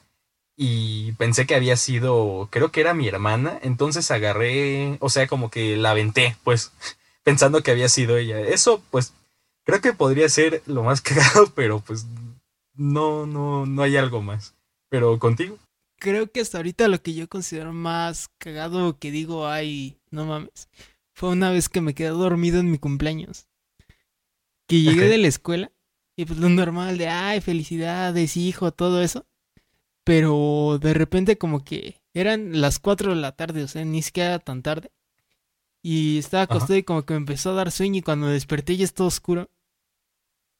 Y 0.57 1.13
pensé 1.13 1.45
que 1.45 1.55
había 1.55 1.77
sido, 1.77 2.49
creo 2.51 2.71
que 2.71 2.81
era 2.81 2.93
mi 2.93 3.07
hermana. 3.07 3.57
Entonces 3.61 4.11
agarré, 4.11 4.97
o 4.99 5.09
sea, 5.09 5.27
como 5.27 5.49
que 5.49 5.77
la 5.77 5.91
aventé, 5.91 6.35
pues, 6.43 6.73
pensando 7.23 7.63
que 7.63 7.71
había 7.71 7.87
sido 7.87 8.17
ella. 8.17 8.41
Eso, 8.41 8.83
pues, 8.89 9.13
creo 9.63 9.79
que 9.79 9.93
podría 9.93 10.27
ser 10.27 10.61
lo 10.65 10.83
más 10.83 11.01
cagado, 11.01 11.53
pero 11.55 11.79
pues, 11.79 12.05
no, 12.73 13.25
no, 13.25 13.65
no 13.65 13.83
hay 13.83 13.95
algo 13.95 14.21
más. 14.21 14.55
Pero 14.89 15.17
contigo. 15.19 15.57
Creo 15.99 16.31
que 16.31 16.41
hasta 16.41 16.57
ahorita 16.57 16.87
lo 16.87 17.01
que 17.01 17.13
yo 17.13 17.27
considero 17.29 17.73
más 17.73 18.29
cagado 18.39 18.97
que 18.97 19.11
digo, 19.11 19.47
ay, 19.47 19.97
no 20.09 20.25
mames, 20.25 20.69
fue 21.13 21.29
una 21.29 21.51
vez 21.51 21.69
que 21.69 21.81
me 21.81 21.93
quedé 21.93 22.09
dormido 22.09 22.59
en 22.59 22.71
mi 22.71 22.79
cumpleaños. 22.79 23.47
Que 24.65 24.81
llegué 24.81 25.07
de 25.07 25.17
la 25.17 25.27
escuela 25.27 25.71
y 26.19 26.25
pues 26.25 26.37
lo 26.37 26.49
normal 26.49 26.97
de, 26.97 27.07
ay, 27.07 27.39
felicidades, 27.39 28.35
hijo, 28.35 28.73
todo 28.73 29.01
eso. 29.01 29.25
Pero 30.03 30.77
de 30.81 30.93
repente 30.93 31.37
como 31.37 31.63
que 31.63 32.01
eran 32.13 32.59
las 32.59 32.79
4 32.79 33.15
de 33.15 33.21
la 33.21 33.37
tarde, 33.37 33.63
o 33.63 33.69
sea, 33.69 33.85
ni 33.85 34.01
siquiera 34.01 34.31
era 34.31 34.39
tan 34.39 34.61
tarde. 34.61 34.91
Y 35.81 36.17
estaba 36.17 36.43
Ajá. 36.43 36.55
acostado 36.55 36.77
y 36.77 36.83
como 36.83 37.03
que 37.05 37.13
me 37.13 37.19
empezó 37.19 37.51
a 37.51 37.53
dar 37.53 37.71
sueño 37.71 37.99
y 37.99 38.01
cuando 38.01 38.27
desperté 38.27 38.75
ya 38.75 38.83
estaba 38.83 39.07
oscuro. 39.07 39.49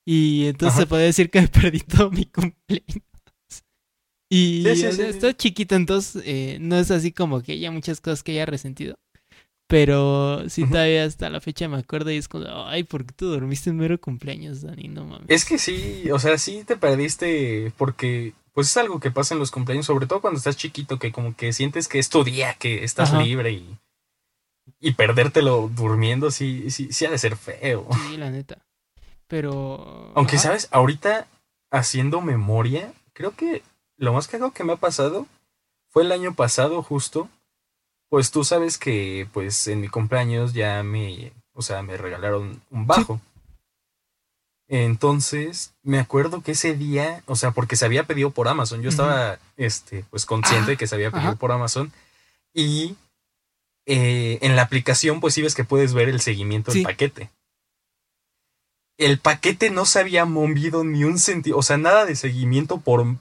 Y 0.06 0.46
entonces 0.46 0.76
Ajá. 0.76 0.84
se 0.84 0.88
podría 0.88 1.08
decir 1.08 1.30
que 1.30 1.42
me 1.42 1.48
perdí 1.50 1.82
todo 1.82 2.10
mi 2.10 2.24
cumpleaños. 2.24 3.04
Y 4.30 4.64
sí. 4.64 4.86
está 4.86 5.36
chiquito, 5.36 5.76
entonces 5.76 6.24
eh, 6.26 6.58
no 6.62 6.78
es 6.78 6.90
así 6.90 7.12
como 7.12 7.42
que 7.42 7.52
haya 7.52 7.70
muchas 7.70 8.00
cosas 8.00 8.24
que 8.24 8.32
haya 8.32 8.46
resentido. 8.46 8.98
Pero 9.70 10.50
sí, 10.50 10.66
todavía 10.68 11.04
hasta 11.04 11.30
la 11.30 11.42
fecha 11.42 11.68
me 11.68 11.78
acuerdo 11.78 12.10
y 12.10 12.18
es 12.18 12.28
como, 12.28 12.48
ay, 12.66 12.84
¿por 12.84 13.06
qué 13.06 13.14
tú 13.14 13.28
dormiste 13.28 13.70
en 13.70 13.78
mero 13.78 14.02
cumpleaños, 14.02 14.64
Dani? 14.64 14.88
No 14.88 15.06
mames. 15.06 15.28
Es 15.28 15.46
que 15.46 15.60
sí, 15.60 16.10
o 16.12 16.18
sea, 16.18 16.40
sí 16.40 16.64
te 16.66 16.76
perdiste 16.76 17.72
porque 17.78 18.34
pues 18.54 18.66
es 18.66 18.78
algo 18.78 19.00
que 19.00 19.12
pasa 19.12 19.36
en 19.36 19.40
los 19.40 19.52
cumpleaños, 19.52 19.86
sobre 19.86 20.08
todo 20.08 20.22
cuando 20.22 20.40
estás 20.40 20.58
chiquito, 20.58 20.98
que 20.98 21.12
como 21.12 21.36
que 21.36 21.54
sientes 21.54 21.88
que 21.88 22.00
es 22.00 22.10
tu 22.10 22.24
día, 22.24 22.56
que 22.56 22.84
estás 22.84 23.14
libre 23.14 23.52
y, 23.52 23.78
y 24.80 24.94
perdértelo 24.94 25.70
durmiendo, 25.72 26.32
sí, 26.32 26.72
sí, 26.72 26.92
sí 26.92 27.06
ha 27.06 27.12
de 27.12 27.20
ser 27.20 27.36
feo. 27.36 27.88
Sí, 28.08 28.18
la 28.18 28.32
neta. 28.32 28.58
Pero... 29.28 30.12
Aunque, 30.16 30.40
¿sabes? 30.40 30.68
Ahorita, 30.72 31.28
haciendo 31.70 32.22
memoria, 32.22 32.92
creo 33.14 33.36
que 33.36 33.62
lo 33.98 34.14
más 34.14 34.28
cagado 34.28 34.52
que 34.52 34.64
me 34.64 34.74
ha 34.74 34.78
pasado 34.78 35.28
fue 35.92 36.02
el 36.02 36.12
año 36.12 36.34
pasado 36.34 36.82
justo 36.82 37.30
pues 38.10 38.32
tú 38.32 38.44
sabes 38.44 38.78
que 38.78 39.28
pues 39.32 39.68
en 39.68 39.82
mi 39.82 39.88
cumpleaños 39.88 40.54
ya 40.54 40.84
me, 40.84 41.32
o 41.54 41.62
sea, 41.62 41.82
me 41.82 41.98
regalaron 41.98 42.62
un 42.72 42.88
bajo. 42.88 43.22
Entonces, 44.68 45.74
me 45.82 46.00
acuerdo 46.00 46.42
que 46.42 46.52
ese 46.52 46.76
día, 46.76 47.24
o 47.26 47.36
sea, 47.36 47.52
porque 47.52 47.76
se 47.76 47.86
había 47.86 48.04
pedido 48.04 48.30
por 48.30 48.48
Amazon, 48.48 48.84
yo 48.84 48.90
estaba, 48.90 49.40
este, 49.58 50.06
pues 50.12 50.26
consciente 50.28 50.72
de 50.72 50.78
que 50.78 50.86
se 50.86 50.94
había 50.94 51.10
pedido 51.10 51.36
por 51.38 51.52
Amazon. 51.52 51.92
Y 52.54 52.96
eh, 53.88 54.38
en 54.42 54.56
la 54.56 54.62
aplicación, 54.62 55.22
pues 55.22 55.34
sí 55.34 55.42
ves 55.42 55.56
que 55.56 55.64
puedes 55.64 55.94
ver 55.94 56.08
el 56.08 56.22
seguimiento 56.22 56.72
del 56.72 56.84
paquete. 56.84 57.32
El 58.98 59.18
paquete 59.18 59.72
no 59.72 59.86
se 59.86 60.00
había 60.00 60.26
movido 60.26 60.84
ni 60.84 61.04
un 61.04 61.18
sentido, 61.18 61.58
o 61.58 61.64
sea, 61.64 61.78
nada 61.78 62.06
de 62.06 62.16
seguimiento 62.16 62.80
por 62.80 63.16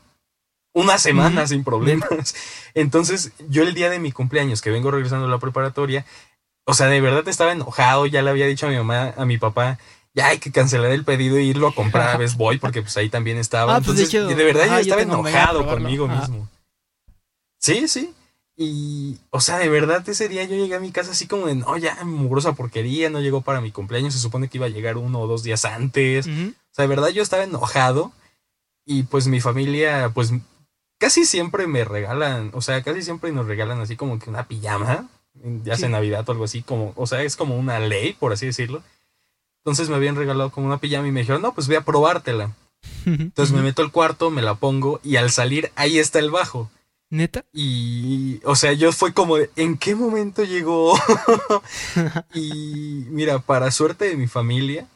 una 0.72 0.98
semana 0.98 1.46
sin 1.46 1.64
problemas. 1.64 2.34
Entonces, 2.74 3.32
yo 3.48 3.62
el 3.62 3.74
día 3.74 3.90
de 3.90 3.98
mi 3.98 4.12
cumpleaños, 4.12 4.62
que 4.62 4.70
vengo 4.70 4.90
regresando 4.90 5.26
a 5.26 5.30
la 5.30 5.38
preparatoria, 5.38 6.04
o 6.64 6.74
sea, 6.74 6.86
de 6.86 7.00
verdad 7.00 7.26
estaba 7.28 7.52
enojado, 7.52 8.06
ya 8.06 8.22
le 8.22 8.30
había 8.30 8.46
dicho 8.46 8.66
a 8.66 8.70
mi 8.70 8.76
mamá, 8.76 9.14
a 9.16 9.24
mi 9.24 9.38
papá, 9.38 9.78
ya 10.14 10.28
hay 10.28 10.38
que 10.38 10.52
cancelar 10.52 10.90
el 10.90 11.04
pedido 11.04 11.36
e 11.36 11.42
irlo 11.42 11.68
a 11.68 11.74
comprar 11.74 12.08
a 12.08 12.16
Best 12.18 12.36
Boy, 12.36 12.58
porque 12.58 12.82
pues 12.82 12.96
ahí 12.96 13.08
también 13.08 13.38
estaba. 13.38 13.76
Ah, 13.76 13.80
pues, 13.80 13.98
Entonces, 13.98 14.36
de, 14.36 14.44
verdad 14.44 14.66
yo 14.66 14.80
estaba 14.80 15.02
enojado 15.02 15.66
conmigo 15.66 16.08
mismo. 16.08 16.48
Sí, 17.58 17.88
sí. 17.88 18.14
Y, 18.60 19.18
o 19.30 19.40
sea, 19.40 19.58
de 19.58 19.68
verdad 19.68 20.06
ese 20.08 20.28
día 20.28 20.42
yo 20.42 20.56
llegué 20.56 20.74
a 20.74 20.80
mi 20.80 20.90
casa 20.90 21.12
así 21.12 21.28
como 21.28 21.46
de, 21.46 21.54
no, 21.54 21.76
ya, 21.76 22.04
mugrosa 22.04 22.54
porquería, 22.54 23.08
no 23.08 23.20
llegó 23.20 23.40
para 23.40 23.60
mi 23.60 23.70
cumpleaños, 23.70 24.14
se 24.14 24.18
supone 24.18 24.48
que 24.48 24.58
iba 24.58 24.66
a 24.66 24.70
llegar 24.70 24.96
uno 24.96 25.20
o 25.20 25.28
dos 25.28 25.44
días 25.44 25.64
antes. 25.64 26.26
O 26.26 26.30
sea, 26.72 26.82
de 26.82 26.86
verdad 26.88 27.08
yo 27.10 27.22
estaba 27.22 27.44
enojado 27.44 28.12
y 28.84 29.04
pues 29.04 29.28
mi 29.28 29.40
familia, 29.40 30.10
pues 30.12 30.32
casi 30.98 31.24
siempre 31.24 31.66
me 31.66 31.84
regalan, 31.84 32.50
o 32.54 32.60
sea, 32.60 32.82
casi 32.82 33.02
siempre 33.02 33.32
nos 33.32 33.46
regalan 33.46 33.80
así 33.80 33.96
como 33.96 34.18
que 34.18 34.28
una 34.28 34.46
pijama, 34.46 35.08
ya 35.62 35.76
sea 35.76 35.88
Navidad 35.88 36.28
o 36.28 36.32
algo 36.32 36.44
así, 36.44 36.62
como, 36.62 36.92
o 36.96 37.06
sea, 37.06 37.22
es 37.22 37.36
como 37.36 37.56
una 37.56 37.78
ley, 37.78 38.12
por 38.12 38.32
así 38.32 38.46
decirlo. 38.46 38.82
Entonces 39.58 39.88
me 39.88 39.96
habían 39.96 40.16
regalado 40.16 40.50
como 40.50 40.66
una 40.66 40.78
pijama 40.78 41.08
y 41.08 41.12
me 41.12 41.20
dijeron, 41.20 41.42
no, 41.42 41.54
pues 41.54 41.66
voy 41.66 41.76
a 41.76 41.84
probártela. 41.84 42.54
Entonces 43.06 43.54
me 43.54 43.62
meto 43.62 43.82
al 43.82 43.92
cuarto, 43.92 44.30
me 44.30 44.42
la 44.42 44.54
pongo 44.54 45.00
y 45.02 45.16
al 45.16 45.30
salir 45.30 45.72
ahí 45.76 45.98
está 45.98 46.18
el 46.18 46.30
bajo. 46.30 46.70
¿Neta? 47.10 47.44
Y, 47.54 48.40
o 48.44 48.54
sea, 48.54 48.74
yo 48.74 48.92
fue 48.92 49.14
como, 49.14 49.36
¿en 49.56 49.78
qué 49.78 49.94
momento 49.94 50.44
llegó? 50.44 50.94
y 52.34 53.06
mira, 53.08 53.38
para 53.38 53.70
suerte 53.70 54.06
de 54.06 54.16
mi 54.16 54.26
familia, 54.26 54.86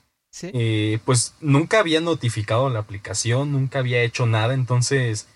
eh, 0.42 0.98
pues 1.06 1.34
nunca 1.40 1.78
había 1.78 2.00
notificado 2.00 2.68
la 2.68 2.80
aplicación, 2.80 3.52
nunca 3.52 3.78
había 3.78 4.02
hecho 4.02 4.26
nada, 4.26 4.52
entonces 4.52 5.26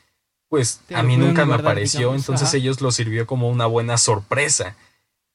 pues 0.48 0.80
a 0.94 1.02
mí 1.02 1.16
nunca 1.16 1.44
me 1.44 1.54
apareció, 1.54 2.14
entonces 2.14 2.52
ellos 2.54 2.80
lo 2.80 2.90
sirvió 2.92 3.26
como 3.26 3.48
una 3.48 3.66
buena 3.66 3.98
sorpresa. 3.98 4.76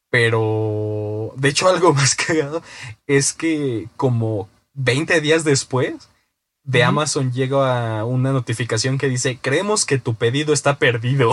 Pero, 0.10 1.34
de 1.38 1.50
hecho, 1.50 1.68
algo 1.70 1.94
más 1.94 2.16
cagado 2.16 2.62
es 3.08 3.34
que 3.34 3.88
como 3.98 4.50
20 4.74 5.22
días 5.22 5.44
después 5.44 6.10
de 6.64 6.84
Amazon 6.84 7.32
llega 7.32 8.06
una 8.06 8.32
notificación 8.32 8.98
que 8.98 9.10
dice, 9.10 9.40
creemos 9.42 9.86
que 9.86 9.98
tu 9.98 10.14
pedido 10.16 10.54
está 10.54 10.78
perdido. 10.78 11.32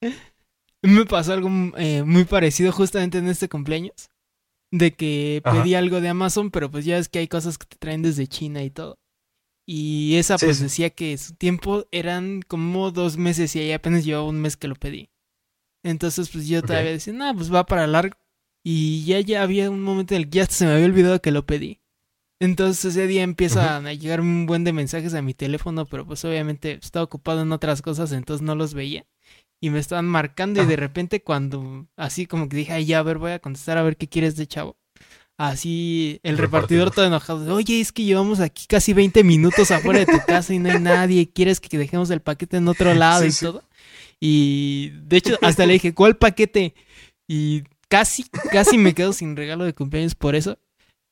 me 0.82 1.06
pasó 1.06 1.32
algo 1.32 1.48
eh, 1.76 2.02
muy 2.02 2.24
parecido 2.24 2.72
justamente 2.72 3.18
en 3.18 3.28
este 3.28 3.48
cumpleaños. 3.48 4.10
De 4.72 4.94
que 4.94 5.42
pedí 5.44 5.74
algo 5.74 6.00
de 6.00 6.08
Amazon, 6.08 6.50
pero 6.50 6.70
pues 6.70 6.84
ya 6.84 6.98
es 6.98 7.08
que 7.08 7.20
hay 7.20 7.28
cosas 7.28 7.56
que 7.56 7.66
te 7.66 7.76
traen 7.76 8.02
desde 8.02 8.26
China 8.26 8.64
y 8.64 8.70
todo. 8.70 8.98
Y 9.66 10.16
esa 10.16 10.38
pues 10.38 10.60
decía 10.60 10.90
que 10.90 11.18
su 11.18 11.34
tiempo 11.34 11.86
eran 11.90 12.42
como 12.42 12.92
dos 12.92 13.16
meses 13.16 13.54
y 13.56 13.58
ahí 13.58 13.72
apenas 13.72 14.04
llevaba 14.04 14.28
un 14.28 14.40
mes 14.40 14.56
que 14.56 14.68
lo 14.68 14.76
pedí. 14.76 15.10
Entonces 15.84 16.28
pues 16.30 16.46
yo 16.46 16.62
todavía 16.62 16.92
decía, 16.92 17.12
no, 17.12 17.34
pues 17.34 17.52
va 17.52 17.66
para 17.66 17.86
largo. 17.86 18.16
Y 18.64 19.04
ya, 19.04 19.20
ya 19.20 19.42
había 19.42 19.70
un 19.70 19.82
momento 19.82 20.14
en 20.14 20.22
el 20.22 20.30
que 20.30 20.38
ya 20.38 20.46
se 20.46 20.66
me 20.66 20.72
había 20.72 20.86
olvidado 20.86 21.20
que 21.20 21.30
lo 21.32 21.46
pedí. 21.46 21.80
Entonces 22.40 22.84
ese 22.84 23.06
día 23.06 23.22
empiezan 23.22 23.86
a 23.86 23.92
llegar 23.94 24.20
un 24.20 24.46
buen 24.46 24.62
de 24.62 24.72
mensajes 24.72 25.14
a 25.14 25.22
mi 25.22 25.34
teléfono, 25.34 25.86
pero 25.86 26.06
pues 26.06 26.24
obviamente 26.24 26.78
estaba 26.82 27.04
ocupado 27.04 27.42
en 27.42 27.52
otras 27.52 27.80
cosas, 27.82 28.12
entonces 28.12 28.42
no 28.42 28.54
los 28.54 28.74
veía. 28.74 29.06
Y 29.60 29.70
me 29.70 29.78
estaban 29.78 30.06
marcando 30.06 30.62
y 30.62 30.66
de 30.66 30.76
repente 30.76 31.22
cuando 31.22 31.86
así 31.96 32.26
como 32.26 32.48
que 32.48 32.56
dije, 32.58 32.72
ay 32.72 32.84
ya, 32.84 32.98
a 32.98 33.02
ver, 33.02 33.18
voy 33.18 33.32
a 33.32 33.38
contestar 33.38 33.78
a 33.78 33.82
ver 33.82 33.96
qué 33.96 34.06
quieres 34.08 34.36
de 34.36 34.46
chavo. 34.46 34.76
Así, 35.38 36.18
el 36.22 36.38
repartidor, 36.38 36.90
todo 36.90 37.04
enojado. 37.04 37.54
Oye, 37.54 37.80
es 37.80 37.92
que 37.92 38.04
llevamos 38.04 38.40
aquí 38.40 38.64
casi 38.66 38.94
20 38.94 39.22
minutos 39.22 39.70
afuera 39.70 40.00
de 40.00 40.06
tu 40.06 40.18
casa 40.26 40.54
y 40.54 40.58
no 40.58 40.70
hay 40.70 40.80
nadie. 40.80 41.28
¿Quieres 41.28 41.60
que 41.60 41.76
dejemos 41.76 42.08
el 42.10 42.20
paquete 42.20 42.56
en 42.56 42.68
otro 42.68 42.94
lado 42.94 43.26
y 43.26 43.32
todo? 43.32 43.62
Y 44.18 44.92
de 45.06 45.18
hecho, 45.18 45.38
hasta 45.42 45.66
le 45.66 45.74
dije, 45.74 45.92
¿cuál 45.92 46.16
paquete? 46.16 46.74
Y 47.28 47.64
casi, 47.88 48.24
casi 48.50 48.78
me 48.78 48.94
quedo 48.94 49.12
sin 49.12 49.36
regalo 49.36 49.64
de 49.64 49.74
cumpleaños 49.74 50.14
por 50.14 50.34
eso. 50.34 50.58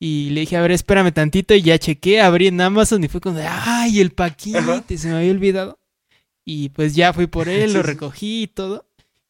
Y 0.00 0.30
le 0.30 0.40
dije, 0.40 0.56
a 0.56 0.62
ver, 0.62 0.72
espérame 0.72 1.12
tantito. 1.12 1.54
Y 1.54 1.60
ya 1.60 1.78
chequé, 1.78 2.22
abrí 2.22 2.46
en 2.46 2.62
Amazon 2.62 3.04
y 3.04 3.08
fue 3.08 3.20
como, 3.20 3.38
¡ay, 3.46 4.00
el 4.00 4.12
paquete! 4.12 4.96
Se 4.96 5.08
me 5.08 5.18
había 5.18 5.32
olvidado. 5.32 5.78
Y 6.46 6.70
pues 6.70 6.94
ya 6.94 7.12
fui 7.12 7.26
por 7.26 7.50
él, 7.50 7.74
lo 7.74 7.82
recogí 7.82 8.44
y 8.44 8.46
todo. 8.46 8.86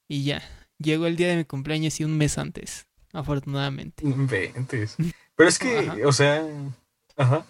Y 0.07 0.23
ya, 0.23 0.41
llegó 0.79 1.09
el 1.09 1.17
día 1.17 1.29
de 1.29 1.37
mi 1.37 1.45
cumpleaños 1.45 1.99
y 1.99 2.05
un 2.05 2.17
mes 2.17 2.39
antes 2.39 2.87
afortunadamente. 3.15 4.05
Pero 5.37 5.49
es 5.49 5.59
que, 5.59 6.05
o 6.05 6.13
sea, 6.13 6.47
ajá. 7.17 7.47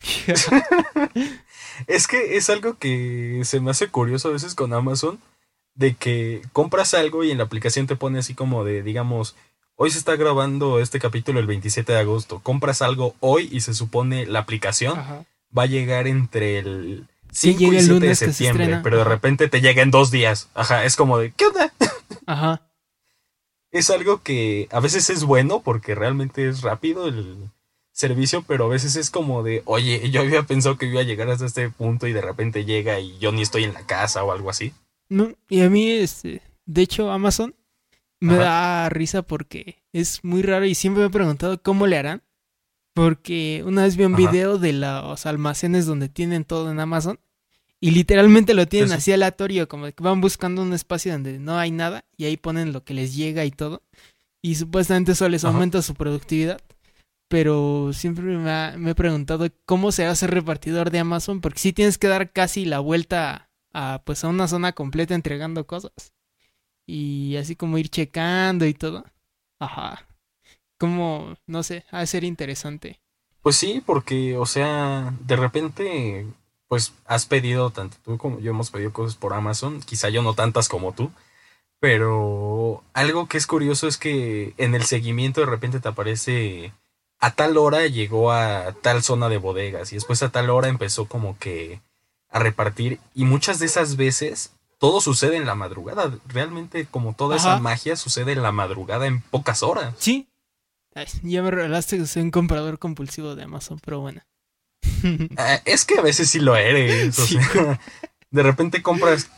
es 1.86 2.06
que 2.06 2.36
es 2.36 2.50
algo 2.50 2.78
que 2.78 3.40
se 3.44 3.60
me 3.60 3.70
hace 3.70 3.88
curioso 3.88 4.28
a 4.28 4.32
veces 4.32 4.54
con 4.54 4.74
Amazon, 4.74 5.18
de 5.74 5.94
que 5.94 6.42
compras 6.52 6.94
algo 6.94 7.24
y 7.24 7.30
en 7.30 7.38
la 7.38 7.44
aplicación 7.44 7.86
te 7.86 7.96
pone 7.96 8.18
así 8.18 8.34
como 8.34 8.64
de, 8.64 8.82
digamos, 8.82 9.36
hoy 9.76 9.90
se 9.90 9.98
está 9.98 10.16
grabando 10.16 10.80
este 10.80 10.98
capítulo 10.98 11.40
el 11.40 11.46
27 11.46 11.92
de 11.92 11.98
agosto, 11.98 12.40
compras 12.40 12.82
algo 12.82 13.14
hoy 13.20 13.48
y 13.50 13.60
se 13.60 13.74
supone 13.74 14.26
la 14.26 14.40
aplicación 14.40 14.98
va 15.56 15.62
a 15.62 15.66
llegar 15.66 16.06
entre 16.06 16.58
el 16.58 17.06
5 17.32 17.72
y 17.72 17.80
7 17.80 18.06
de 18.06 18.14
septiembre, 18.14 18.80
pero 18.82 18.98
de 18.98 19.04
repente 19.04 19.48
te 19.48 19.60
llega 19.60 19.82
en 19.82 19.90
dos 19.90 20.10
días. 20.10 20.48
Ajá, 20.54 20.84
es 20.84 20.96
como 20.96 21.18
de, 21.18 21.32
¿qué 21.32 21.46
onda? 21.46 21.72
Ajá 22.26 22.67
es 23.70 23.90
algo 23.90 24.22
que 24.22 24.68
a 24.70 24.80
veces 24.80 25.10
es 25.10 25.24
bueno 25.24 25.62
porque 25.62 25.94
realmente 25.94 26.48
es 26.48 26.62
rápido 26.62 27.08
el 27.08 27.50
servicio, 27.92 28.44
pero 28.46 28.66
a 28.66 28.68
veces 28.68 28.96
es 28.96 29.10
como 29.10 29.42
de, 29.42 29.62
oye, 29.64 30.10
yo 30.10 30.20
había 30.20 30.44
pensado 30.44 30.78
que 30.78 30.86
iba 30.86 31.00
a 31.00 31.04
llegar 31.04 31.28
hasta 31.28 31.46
este 31.46 31.68
punto 31.68 32.06
y 32.06 32.12
de 32.12 32.20
repente 32.20 32.64
llega 32.64 33.00
y 33.00 33.18
yo 33.18 33.32
ni 33.32 33.42
estoy 33.42 33.64
en 33.64 33.74
la 33.74 33.86
casa 33.86 34.22
o 34.24 34.32
algo 34.32 34.50
así. 34.50 34.72
No, 35.08 35.32
y 35.48 35.62
a 35.62 35.70
mí, 35.70 35.90
este, 35.90 36.42
de 36.64 36.82
hecho, 36.82 37.10
Amazon 37.10 37.54
me 38.20 38.36
da 38.36 38.88
risa 38.88 39.22
porque 39.22 39.82
es 39.92 40.22
muy 40.24 40.42
raro 40.42 40.64
y 40.64 40.74
siempre 40.74 41.02
me 41.02 41.08
he 41.08 41.10
preguntado 41.10 41.62
cómo 41.62 41.86
le 41.86 41.98
harán. 41.98 42.22
Porque 42.94 43.62
una 43.64 43.84
vez 43.84 43.96
vi 43.96 44.04
un 44.04 44.16
video 44.16 44.58
de 44.58 44.72
los 44.72 45.24
almacenes 45.24 45.86
donde 45.86 46.08
tienen 46.08 46.44
todo 46.44 46.70
en 46.70 46.80
Amazon 46.80 47.20
y 47.80 47.92
literalmente 47.92 48.54
lo 48.54 48.66
tienen 48.66 48.92
así 48.92 49.12
aleatorio, 49.12 49.68
como 49.68 49.86
que 49.86 50.02
van 50.02 50.20
buscando 50.20 50.62
un 50.62 50.72
espacio 50.72 51.12
donde 51.12 51.38
no 51.38 51.58
hay 51.58 51.70
nada 51.70 52.04
y 52.16 52.24
ahí 52.24 52.36
ponen 52.36 52.72
lo 52.72 52.82
que 52.84 52.94
les 52.94 53.14
llega 53.14 53.44
y 53.44 53.50
todo. 53.52 53.82
Y 54.42 54.56
supuestamente 54.56 55.12
eso 55.12 55.28
les 55.28 55.44
aumenta 55.44 55.82
su 55.82 55.94
productividad. 55.94 56.60
Pero 57.28 57.90
siempre 57.92 58.24
me, 58.24 58.90
he 58.90 58.94
preguntado 58.94 59.46
cómo 59.66 59.92
se 59.92 60.06
hace 60.06 60.26
repartidor 60.26 60.90
de 60.90 61.00
Amazon, 61.00 61.40
porque 61.40 61.58
si 61.58 61.72
tienes 61.74 61.98
que 61.98 62.08
dar 62.08 62.32
casi 62.32 62.64
la 62.64 62.78
vuelta 62.78 63.50
a, 63.72 64.02
pues, 64.04 64.24
a 64.24 64.28
una 64.28 64.48
zona 64.48 64.72
completa 64.72 65.14
entregando 65.14 65.66
cosas. 65.66 66.14
Y 66.86 67.36
así 67.36 67.54
como 67.54 67.76
ir 67.76 67.90
checando 67.90 68.64
y 68.64 68.72
todo. 68.72 69.04
Ajá. 69.60 70.06
Como, 70.78 71.36
no 71.46 71.62
sé, 71.62 71.84
ha 71.90 72.00
de 72.00 72.06
ser 72.06 72.24
interesante. 72.24 73.00
Pues 73.42 73.56
sí, 73.56 73.82
porque, 73.84 74.36
o 74.36 74.46
sea, 74.46 75.14
de 75.20 75.36
repente 75.36 76.26
pues 76.68 76.92
has 77.06 77.26
pedido, 77.26 77.70
tanto 77.70 77.96
tú 78.04 78.18
como 78.18 78.38
yo 78.40 78.50
hemos 78.50 78.70
pedido 78.70 78.92
cosas 78.92 79.16
por 79.16 79.32
Amazon, 79.34 79.80
quizá 79.80 80.10
yo 80.10 80.22
no 80.22 80.34
tantas 80.34 80.68
como 80.68 80.92
tú, 80.92 81.10
pero 81.80 82.84
algo 82.92 83.26
que 83.26 83.38
es 83.38 83.46
curioso 83.46 83.88
es 83.88 83.96
que 83.96 84.54
en 84.58 84.74
el 84.74 84.84
seguimiento 84.84 85.40
de 85.40 85.46
repente 85.46 85.80
te 85.80 85.88
aparece 85.88 86.72
a 87.20 87.32
tal 87.32 87.56
hora 87.56 87.86
llegó 87.86 88.30
a 88.32 88.72
tal 88.80 89.02
zona 89.02 89.28
de 89.28 89.38
bodegas 89.38 89.92
y 89.92 89.96
después 89.96 90.22
a 90.22 90.30
tal 90.30 90.50
hora 90.50 90.68
empezó 90.68 91.06
como 91.06 91.38
que 91.38 91.80
a 92.30 92.38
repartir 92.38 93.00
y 93.14 93.24
muchas 93.24 93.58
de 93.58 93.66
esas 93.66 93.96
veces 93.96 94.52
todo 94.78 95.00
sucede 95.00 95.36
en 95.36 95.46
la 95.46 95.54
madrugada. 95.54 96.18
Realmente, 96.28 96.86
como 96.86 97.14
toda 97.14 97.36
esa 97.36 97.58
magia 97.58 97.96
sucede 97.96 98.32
en 98.32 98.42
la 98.42 98.52
madrugada 98.52 99.06
en 99.06 99.20
pocas 99.20 99.62
horas. 99.62 99.94
Sí. 99.98 100.28
Ay, 100.94 101.06
ya 101.22 101.42
me 101.42 101.50
revelaste 101.50 101.98
que 101.98 102.06
soy 102.06 102.22
un 102.22 102.30
comprador 102.30 102.78
compulsivo 102.78 103.34
de 103.34 103.42
Amazon, 103.42 103.80
pero 103.84 104.00
bueno. 104.00 104.22
Ah, 105.36 105.60
es 105.64 105.84
que 105.84 105.98
a 105.98 106.02
veces 106.02 106.28
sí 106.30 106.40
lo 106.40 106.56
eres. 106.56 107.18
O 107.18 107.26
Sí. 107.26 107.38
sea, 107.52 107.80
de 108.30 108.42
repente 108.42 108.82
compras 108.82 109.30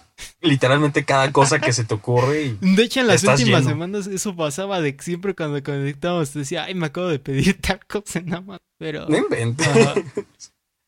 literalmente 0.42 1.04
cada 1.04 1.32
cosa 1.32 1.60
que 1.60 1.72
se 1.72 1.84
te 1.84 1.94
ocurre 1.94 2.42
y 2.42 2.58
De 2.60 2.82
hecho, 2.82 3.00
en 3.00 3.06
las 3.06 3.22
últimas 3.24 3.60
lleno. 3.62 3.68
semanas 3.70 4.06
eso 4.06 4.36
pasaba 4.36 4.80
de 4.80 4.94
que 4.96 5.02
siempre 5.02 5.34
cuando 5.34 5.62
conectábamos 5.62 6.30
te 6.30 6.40
decía, 6.40 6.64
ay, 6.64 6.74
me 6.74 6.86
acabo 6.86 7.08
de 7.08 7.18
pedir 7.18 7.58
tal 7.60 7.80
cosa 7.86 8.18
en 8.18 8.34
Amazon. 8.34 8.60
Pero, 8.78 9.06
no 9.08 9.16
inventes. 9.16 9.66
Ajá. 9.66 9.94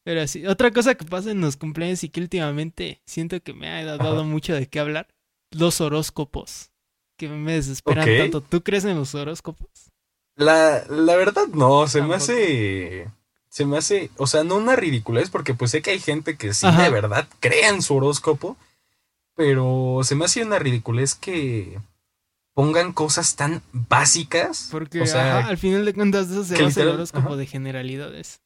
pero 0.05 0.27
sí, 0.27 0.47
otra 0.47 0.71
cosa 0.71 0.95
que 0.95 1.05
pasa 1.05 1.31
en 1.31 1.41
los 1.41 1.57
cumpleaños 1.57 2.03
y 2.05 2.09
que 2.09 2.21
últimamente 2.21 3.01
siento 3.07 3.41
que 3.43 3.53
me 3.55 3.69
ha 3.69 3.85
dado 3.85 4.13
Ajá. 4.21 4.23
mucho 4.23 4.55
de 4.55 4.67
qué 4.69 4.81
hablar, 4.81 5.09
los 5.51 5.81
horóscopos. 5.81 6.71
Que 7.19 7.29
me 7.29 7.53
desesperan 7.53 8.09
tanto. 8.19 8.41
¿Tú 8.41 8.63
crees 8.63 8.85
en 8.85 8.97
los 8.97 9.15
horóscopos? 9.15 9.69
La, 10.37 10.83
la 10.89 11.15
verdad 11.17 11.47
no, 11.55 11.87
se 11.87 12.01
me 12.03 12.09
Tampoco. 12.09 12.33
hace... 12.33 13.07
Se 13.53 13.67
me 13.67 13.77
hace, 13.77 14.11
o 14.17 14.27
sea, 14.27 14.45
no 14.45 14.57
una 14.57 14.77
ridiculez 14.77 15.29
porque 15.29 15.53
pues 15.53 15.73
sé 15.73 15.83
que 15.83 15.91
hay 15.91 16.01
gente 16.01 16.39
que 16.39 16.55
sí 16.55 16.67
Ajá. 16.67 16.85
de 16.85 16.89
verdad 16.89 17.29
cree 17.39 17.69
en 17.69 17.83
su 17.83 17.95
horóscopo, 17.95 18.57
pero 19.37 20.01
se 20.05 20.15
me 20.15 20.25
hace 20.25 20.43
una 20.43 20.59
ridiculez 20.59 21.15
que 21.15 21.79
pongan 22.55 22.95
cosas 22.95 23.37
tan 23.37 23.61
básicas. 23.73 24.69
Porque 24.71 25.03
o 25.03 25.07
sea, 25.07 25.41
ajá, 25.41 25.49
al 25.49 25.59
final 25.59 25.85
de 25.85 25.93
cuentas 25.93 26.31
eso 26.31 26.45
se 26.45 26.63
basa 26.63 26.81
el 26.81 26.89
horóscopo 26.89 27.29
ajá. 27.29 27.37
de 27.37 27.47
generalidades. 27.47 28.41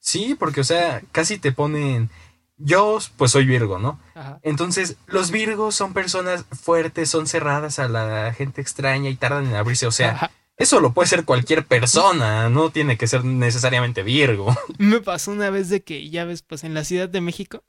sí, 0.00 0.34
porque 0.36 0.62
o 0.62 0.64
sea, 0.64 1.00
casi 1.12 1.38
te 1.38 1.52
ponen, 1.52 2.10
yo 2.56 2.98
pues 3.16 3.30
soy 3.30 3.46
Virgo, 3.46 3.78
¿no? 3.78 4.00
Ajá. 4.16 4.40
Entonces, 4.42 4.96
los 5.06 5.30
Virgos 5.30 5.76
son 5.76 5.92
personas 5.92 6.44
fuertes, 6.60 7.08
son 7.08 7.28
cerradas 7.28 7.78
a 7.78 7.86
la 7.86 8.32
gente 8.32 8.62
extraña 8.62 9.10
y 9.10 9.14
tardan 9.14 9.46
en 9.46 9.54
abrirse, 9.54 9.86
o 9.86 9.92
sea. 9.92 10.32
Eso 10.58 10.80
lo 10.80 10.92
puede 10.92 11.08
ser 11.08 11.24
cualquier 11.24 11.64
persona, 11.66 12.48
no 12.50 12.70
tiene 12.70 12.96
que 12.98 13.06
ser 13.06 13.24
necesariamente 13.24 14.02
Virgo. 14.02 14.54
Me 14.78 15.00
pasó 15.00 15.30
una 15.32 15.50
vez 15.50 15.68
de 15.68 15.82
que, 15.82 16.10
ya 16.10 16.24
ves, 16.24 16.42
pues 16.42 16.64
en 16.64 16.74
la 16.74 16.84
Ciudad 16.84 17.08
de 17.08 17.20
México, 17.20 17.62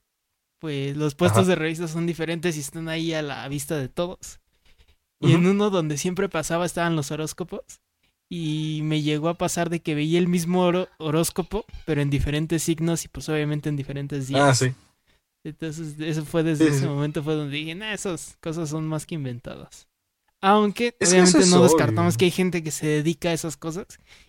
pues 0.58 0.96
los 0.96 1.14
puestos 1.14 1.42
Ajá. 1.42 1.48
de 1.50 1.54
revistas 1.56 1.90
son 1.92 2.06
diferentes 2.06 2.56
y 2.56 2.60
están 2.60 2.88
ahí 2.88 3.14
a 3.14 3.22
la 3.22 3.46
vista 3.48 3.76
de 3.78 3.88
todos. 3.88 4.40
Y 5.22 5.32
en 5.34 5.46
uno 5.46 5.68
donde 5.70 5.98
siempre 5.98 6.28
pasaba 6.30 6.64
estaban 6.64 6.96
los 6.96 7.10
horóscopos. 7.10 7.62
Y 8.32 8.80
me 8.84 9.02
llegó 9.02 9.28
a 9.28 9.34
pasar 9.34 9.70
de 9.70 9.80
que 9.80 9.94
veía 9.96 10.18
el 10.18 10.28
mismo 10.28 10.70
horóscopo, 10.98 11.64
pero 11.84 12.00
en 12.00 12.10
diferentes 12.10 12.62
signos 12.62 13.04
y 13.04 13.08
pues 13.08 13.28
obviamente 13.28 13.68
en 13.68 13.76
diferentes 13.76 14.28
días. 14.28 14.40
Ah, 14.40 14.54
sí. 14.54 14.72
Entonces, 15.44 15.98
eso 15.98 16.24
fue 16.24 16.42
desde 16.42 16.66
Sí, 16.66 16.70
ese 16.70 16.80
sí. 16.82 16.86
momento 16.86 17.22
fue 17.22 17.34
donde 17.34 17.56
dije, 17.56 17.74
nah, 17.74 17.92
esas 17.92 18.38
cosas 18.40 18.68
son 18.70 18.86
más 18.86 19.04
que 19.04 19.16
inventadas. 19.16 19.88
Aunque, 20.42 20.96
Es 20.98 21.10
obviamente, 21.10 21.46
no 21.46 21.62
descartamos 21.62 22.16
que 22.16 22.24
hay 22.26 22.30
gente 22.30 22.62
que 22.62 22.70
se 22.70 22.86
dedica 22.86 23.28
a 23.28 23.32
esas 23.34 23.56
cosas 23.56 23.86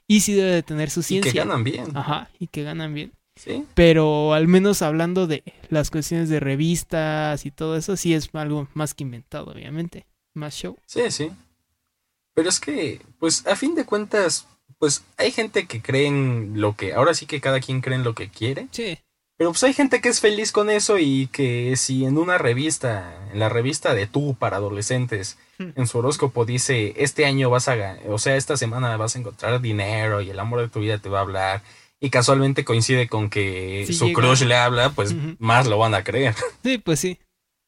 y 0.07 0.21
sí 0.21 0.33
debe 0.33 0.51
de 0.51 0.63
tener 0.63 0.89
su 0.89 0.99
Y 1.01 1.03
ciencia. 1.03 1.31
que 1.31 1.37
ganan 1.39 1.63
bien. 1.63 1.85
Ajá, 1.95 2.29
y 2.37 2.47
que 2.47 2.63
ganan 2.63 2.93
bien. 2.93 3.13
Sí. 3.37 3.65
Pero 3.75 4.33
al 4.33 4.47
menos 4.47 4.81
hablando 4.81 5.25
de 5.25 5.43
las 5.69 5.89
cuestiones 5.89 6.27
de 6.29 6.39
revistas 6.41 7.45
y 7.45 7.51
todo 7.51 7.77
eso, 7.77 7.95
sí 7.95 8.13
es 8.13 8.29
algo 8.33 8.67
más 8.73 8.93
que 8.93 9.03
inventado, 9.03 9.51
obviamente. 9.51 10.05
Más 10.33 10.53
show. 10.53 10.77
Sí, 10.85 11.09
sí. 11.09 11.31
Pero 12.33 12.49
es 12.49 12.59
que, 12.59 13.01
pues, 13.19 13.47
a 13.47 13.55
fin 13.55 13.73
de 13.75 13.85
cuentas, 13.85 14.47
pues 14.79 15.03
hay 15.17 15.31
gente 15.31 15.65
que 15.67 15.81
cree 15.81 16.07
en 16.07 16.59
lo 16.59 16.75
que, 16.75 16.93
ahora 16.93 17.13
sí 17.13 17.25
que 17.25 17.39
cada 17.41 17.59
quien 17.61 17.81
cree 17.81 17.95
en 17.95 18.03
lo 18.03 18.15
que 18.15 18.29
quiere, 18.29 18.67
Sí. 18.71 18.97
Pero 19.41 19.53
pues 19.53 19.63
hay 19.63 19.73
gente 19.73 20.01
que 20.01 20.09
es 20.09 20.19
feliz 20.19 20.51
con 20.51 20.69
eso 20.69 20.99
y 20.99 21.25
que 21.31 21.75
si 21.75 22.05
en 22.05 22.19
una 22.19 22.37
revista, 22.37 23.27
en 23.33 23.39
la 23.39 23.49
revista 23.49 23.95
de 23.95 24.05
tú 24.05 24.35
para 24.37 24.57
adolescentes, 24.57 25.39
Hmm. 25.61 25.73
en 25.75 25.87
su 25.87 25.99
horóscopo 25.99 26.45
dice, 26.45 26.93
este 26.97 27.25
año 27.25 27.49
vas 27.49 27.67
a, 27.67 27.97
o 28.07 28.17
sea, 28.17 28.35
esta 28.35 28.57
semana 28.57 28.97
vas 28.97 29.15
a 29.15 29.19
encontrar 29.19 29.61
dinero 29.61 30.21
y 30.21 30.29
el 30.29 30.39
amor 30.39 30.61
de 30.61 30.69
tu 30.69 30.79
vida 30.79 30.97
te 30.97 31.09
va 31.09 31.19
a 31.19 31.21
hablar, 31.21 31.61
y 31.99 32.09
casualmente 32.09 32.65
coincide 32.65 33.07
con 33.07 33.29
que 33.29 33.87
su 33.91 34.07
llega. 34.07 34.19
crush 34.21 34.43
le 34.43 34.55
habla, 34.55 34.91
pues 34.91 35.13
más 35.37 35.67
lo 35.67 35.77
van 35.77 35.93
a 35.93 36.03
creer. 36.03 36.35
Sí, 36.63 36.77
pues 36.79 36.99
sí. 36.99 37.19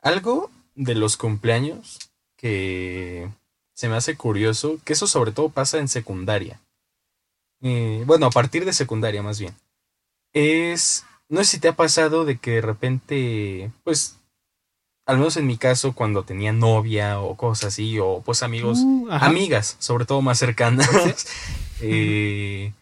Algo 0.01 0.49
de 0.75 0.95
los 0.95 1.17
cumpleaños 1.17 1.99
que 2.35 3.29
se 3.73 3.89
me 3.89 3.95
hace 3.95 4.15
curioso, 4.15 4.79
que 4.83 4.93
eso 4.93 5.07
sobre 5.07 5.31
todo 5.31 5.49
pasa 5.49 5.77
en 5.77 5.87
secundaria. 5.87 6.59
Eh, 7.61 8.03
bueno, 8.05 8.25
a 8.25 8.31
partir 8.31 8.65
de 8.65 8.73
secundaria 8.73 9.21
más 9.21 9.39
bien. 9.39 9.55
Es, 10.33 11.05
no 11.29 11.43
sé 11.43 11.45
si 11.45 11.59
te 11.59 11.67
ha 11.67 11.75
pasado 11.75 12.25
de 12.25 12.37
que 12.37 12.51
de 12.51 12.61
repente, 12.61 13.71
pues, 13.83 14.19
al 15.05 15.17
menos 15.17 15.37
en 15.37 15.47
mi 15.47 15.57
caso, 15.57 15.93
cuando 15.93 16.23
tenía 16.23 16.53
novia 16.53 17.19
o 17.19 17.35
cosas 17.35 17.73
así, 17.73 17.99
o 17.99 18.21
pues 18.21 18.43
amigos, 18.43 18.79
Uh, 18.79 19.07
amigas, 19.11 19.75
sobre 19.79 20.05
todo 20.05 20.21
más 20.21 20.39
cercanas, 20.39 21.27
eh, 21.81 22.73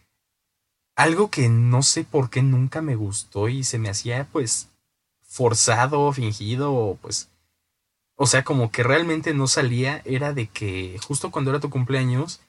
algo 0.96 1.30
que 1.30 1.48
no 1.48 1.82
sé 1.82 2.04
por 2.04 2.30
qué 2.30 2.42
nunca 2.42 2.82
me 2.82 2.94
gustó 2.94 3.48
y 3.48 3.64
se 3.64 3.78
me 3.78 3.88
hacía 3.88 4.28
pues 4.30 4.68
forzado, 5.22 6.12
fingido, 6.12 6.72
o 6.72 6.96
pues, 6.96 7.30
o 8.16 8.26
sea, 8.26 8.44
como 8.44 8.70
que 8.70 8.82
realmente 8.82 9.34
no 9.34 9.48
salía, 9.48 10.02
era 10.04 10.32
de 10.32 10.46
que 10.46 10.98
justo 11.04 11.30
cuando 11.30 11.50
era 11.50 11.60
tu 11.60 11.70
cumpleaños, 11.70 12.40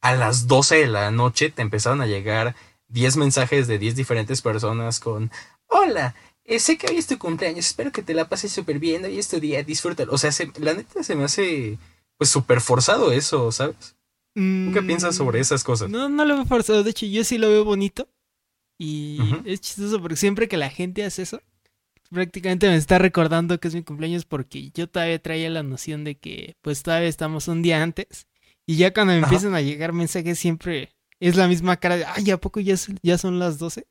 a 0.00 0.14
las 0.14 0.48
12 0.48 0.76
de 0.76 0.86
la 0.88 1.10
noche 1.12 1.50
te 1.50 1.62
empezaron 1.62 2.00
a 2.00 2.06
llegar 2.06 2.56
10 2.92 3.16
mensajes 3.16 3.66
de 3.66 3.78
10 3.78 3.96
diferentes 3.96 4.42
personas 4.42 5.00
con, 5.00 5.30
hola, 5.66 6.14
eh, 6.44 6.58
sé 6.58 6.76
que 6.76 6.88
hoy 6.88 6.98
es 6.98 7.06
tu 7.06 7.18
cumpleaños, 7.18 7.66
espero 7.66 7.92
que 7.92 8.02
te 8.02 8.14
la 8.14 8.28
pases 8.28 8.52
súper 8.52 8.78
bien, 8.78 9.04
hoy 9.04 9.18
es 9.18 9.28
tu 9.28 9.40
día, 9.40 9.62
disfrútalo. 9.62 10.12
O 10.12 10.18
sea, 10.18 10.32
se- 10.32 10.52
la 10.58 10.74
neta 10.74 11.02
se 11.02 11.14
me 11.14 11.24
hace 11.24 11.78
pues 12.18 12.30
súper 12.30 12.60
forzado 12.60 13.10
eso, 13.12 13.50
¿sabes? 13.50 13.96
¿Tú 14.34 14.72
qué 14.72 14.82
Mm, 14.82 14.86
piensas 14.86 15.14
sobre 15.16 15.40
esas 15.40 15.64
cosas? 15.64 15.90
No, 15.90 16.08
no 16.08 16.24
lo 16.24 16.36
veo 16.36 16.46
forzado. 16.46 16.82
De 16.84 16.90
hecho, 16.90 17.06
yo 17.06 17.24
sí 17.24 17.38
lo 17.38 17.48
veo 17.48 17.64
bonito. 17.64 18.08
Y 18.78 19.20
es 19.44 19.60
chistoso 19.60 20.00
porque 20.00 20.16
siempre 20.16 20.48
que 20.48 20.56
la 20.56 20.70
gente 20.70 21.04
hace 21.04 21.22
eso, 21.22 21.40
prácticamente 22.10 22.68
me 22.68 22.76
está 22.76 22.98
recordando 22.98 23.58
que 23.60 23.68
es 23.68 23.74
mi 23.74 23.82
cumpleaños 23.82 24.24
porque 24.24 24.70
yo 24.74 24.88
todavía 24.88 25.20
traía 25.20 25.50
la 25.50 25.62
noción 25.62 26.04
de 26.04 26.16
que 26.16 26.56
pues 26.62 26.82
todavía 26.82 27.08
estamos 27.08 27.48
un 27.48 27.62
día 27.62 27.82
antes. 27.82 28.26
Y 28.66 28.76
ya 28.76 28.92
cuando 28.92 29.12
me 29.12 29.18
Ajá. 29.20 29.26
empiezan 29.26 29.54
a 29.54 29.60
llegar 29.60 29.92
mensajes 29.92 30.38
siempre 30.38 30.90
es 31.28 31.36
la 31.36 31.48
misma 31.48 31.76
cara 31.76 31.96
de, 31.96 32.04
ay, 32.04 32.30
¿a 32.30 32.36
poco 32.38 32.60
ya, 32.60 32.74
es- 32.74 32.88
ya 33.02 33.16
son 33.18 33.38
las 33.38 33.58
12? 33.58 33.86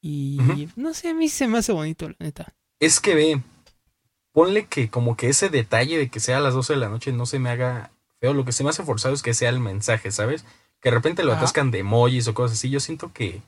Y 0.00 0.68
no 0.76 0.94
sé, 0.94 1.10
a 1.10 1.14
mí 1.14 1.28
se 1.28 1.46
me 1.46 1.58
hace 1.58 1.72
bonito, 1.72 2.08
la 2.08 2.16
neta. 2.18 2.54
Es 2.80 2.98
que 3.00 3.14
ve, 3.14 3.40
ponle 4.32 4.66
que 4.66 4.88
como 4.90 5.16
que 5.16 5.28
ese 5.28 5.48
detalle 5.48 5.98
de 5.98 6.08
que 6.08 6.20
sea 6.20 6.38
a 6.38 6.40
las 6.40 6.54
12 6.54 6.72
de 6.74 6.78
la 6.80 6.88
noche 6.88 7.12
no 7.12 7.26
se 7.26 7.38
me 7.38 7.50
haga 7.50 7.92
feo. 8.20 8.34
Lo 8.34 8.44
que 8.44 8.52
se 8.52 8.64
me 8.64 8.70
hace 8.70 8.82
forzado 8.82 9.14
es 9.14 9.22
que 9.22 9.34
sea 9.34 9.48
el 9.50 9.60
mensaje, 9.60 10.10
¿sabes? 10.10 10.44
Que 10.80 10.90
de 10.90 10.96
repente 10.96 11.22
lo 11.22 11.32
Ajá. 11.32 11.40
atascan 11.42 11.70
de 11.70 11.78
emojis 11.80 12.26
o 12.28 12.34
cosas 12.34 12.58
así. 12.58 12.70
Yo 12.70 12.80
siento 12.80 13.12
que 13.12 13.42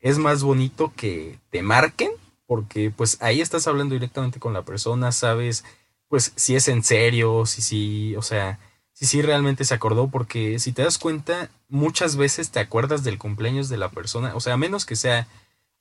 es 0.00 0.18
más 0.18 0.42
bonito 0.42 0.92
que 0.96 1.38
te 1.50 1.62
marquen, 1.62 2.10
porque 2.46 2.90
pues 2.90 3.18
ahí 3.22 3.40
estás 3.40 3.66
hablando 3.68 3.94
directamente 3.94 4.40
con 4.40 4.52
la 4.52 4.62
persona, 4.62 5.12
sabes, 5.12 5.64
pues 6.08 6.32
si 6.36 6.56
es 6.56 6.66
en 6.68 6.82
serio, 6.82 7.46
si 7.46 7.62
sí, 7.62 8.16
o 8.16 8.22
sea, 8.22 8.58
si 9.06 9.18
sí 9.18 9.22
realmente 9.22 9.64
se 9.64 9.74
acordó, 9.74 10.06
porque 10.06 10.60
si 10.60 10.70
te 10.72 10.82
das 10.82 10.96
cuenta, 10.96 11.50
muchas 11.68 12.14
veces 12.14 12.50
te 12.50 12.60
acuerdas 12.60 13.02
del 13.02 13.18
cumpleaños 13.18 13.68
de 13.68 13.76
la 13.76 13.90
persona, 13.90 14.34
o 14.36 14.40
sea, 14.40 14.54
a 14.54 14.56
menos 14.56 14.86
que 14.86 14.94
sea 14.94 15.26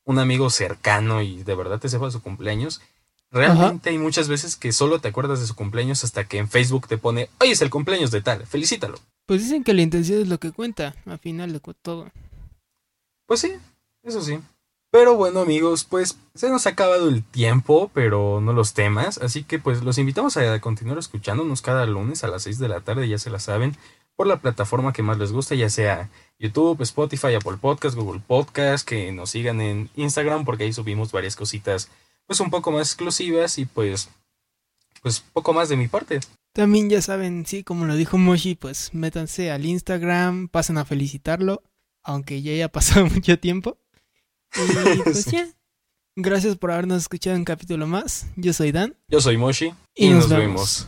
un 0.06 0.18
amigo 0.18 0.50
cercano 0.50 1.22
y 1.22 1.44
de 1.44 1.54
verdad 1.54 1.80
te 1.80 1.88
sepa 1.88 2.10
su 2.10 2.24
cumpleaños. 2.24 2.82
Realmente 3.30 3.92
hay 3.92 4.00
muchas 4.00 4.28
veces 4.28 4.56
que 4.56 4.74
solo 4.74 5.00
te 5.00 5.10
acuerdas 5.10 5.40
de 5.40 5.46
su 5.46 5.56
cumpleaños 5.56 6.04
hasta 6.04 6.28
que 6.28 6.40
en 6.40 6.50
Facebook 6.50 6.88
te 6.88 6.98
pone, 6.98 7.30
oye, 7.40 7.52
es 7.52 7.62
el 7.62 7.70
cumpleaños 7.70 8.10
de 8.10 8.22
tal, 8.22 8.46
felicítalo. 8.48 8.98
Pues 9.28 9.44
dicen 9.44 9.64
que 9.64 9.76
la 9.76 9.84
intención 9.84 10.20
es 10.20 10.28
lo 10.28 10.40
que 10.40 10.52
cuenta, 10.52 10.96
al 11.06 11.20
final 11.20 11.54
de 11.54 11.60
todo. 11.60 12.12
Pues 13.28 13.40
sí, 13.40 13.54
eso 14.02 14.22
sí. 14.24 14.40
Pero 14.92 15.16
bueno 15.16 15.40
amigos, 15.40 15.86
pues 15.86 16.18
se 16.36 16.50
nos 16.50 16.68
ha 16.68 16.72
acabado 16.72 17.08
el 17.08 17.24
tiempo, 17.24 17.90
pero 17.94 18.42
no 18.42 18.52
los 18.52 18.74
temas, 18.74 19.18
así 19.20 19.44
que 19.44 19.58
pues 19.58 19.84
los 19.84 19.98
invitamos 19.98 20.36
a 20.36 20.60
continuar 20.60 20.98
escuchándonos 20.98 21.62
cada 21.62 21.86
lunes 21.86 22.26
a 22.26 22.28
las 22.28 22.44
6 22.44 22.60
de 22.60 22.68
la 22.68 22.82
tarde, 22.82 23.08
ya 23.08 23.18
se 23.18 23.30
la 23.30 23.40
saben, 23.40 23.78
por 24.18 24.28
la 24.28 24.42
plataforma 24.42 24.92
que 24.92 25.02
más 25.02 25.18
les 25.18 25.32
gusta, 25.32 25.56
ya 25.56 25.70
sea 25.70 26.10
YouTube, 26.40 26.82
Spotify, 26.82 27.36
Apple 27.36 27.58
Podcast, 27.62 27.96
Google 27.96 28.22
Podcast, 28.26 28.86
que 28.88 29.14
nos 29.14 29.30
sigan 29.30 29.62
en 29.62 29.90
Instagram 29.96 30.44
porque 30.44 30.66
ahí 30.66 30.74
subimos 30.74 31.14
varias 31.14 31.38
cositas 31.38 31.90
pues 32.28 32.40
un 32.42 32.50
poco 32.50 32.72
más 32.72 32.90
exclusivas 32.90 33.58
y 33.58 33.66
pues 33.66 34.10
pues 35.02 35.22
poco 35.34 35.54
más 35.54 35.70
de 35.70 35.78
mi 35.78 35.88
parte. 35.88 36.20
También 36.54 36.90
ya 36.90 37.02
saben, 37.02 37.46
sí, 37.46 37.64
como 37.64 37.86
lo 37.86 37.96
dijo 37.96 38.18
Moshi, 38.18 38.56
pues 38.56 38.94
métanse 38.94 39.52
al 39.52 39.66
Instagram, 39.66 40.50
pasen 40.50 40.78
a 40.78 40.86
felicitarlo, 40.86 41.64
aunque 42.04 42.42
ya 42.42 42.52
haya 42.52 42.68
pasado 42.72 43.06
mucho 43.08 43.40
tiempo. 43.40 43.78
Y 44.56 45.02
pues 45.04 45.24
Sí. 45.24 45.32
ya. 45.32 45.48
Gracias 46.16 46.58
por 46.58 46.72
habernos 46.72 47.02
escuchado 47.04 47.38
un 47.38 47.46
capítulo 47.46 47.88
más. 47.88 48.26
Yo 48.36 48.52
soy 48.54 48.72
Dan. 48.72 48.96
Yo 49.08 49.22
soy 49.22 49.38
Moshi 49.38 49.74
Y 49.96 50.08
y, 50.08 50.10
nos 50.10 50.28
nos 50.28 50.30
vemos. 50.30 50.88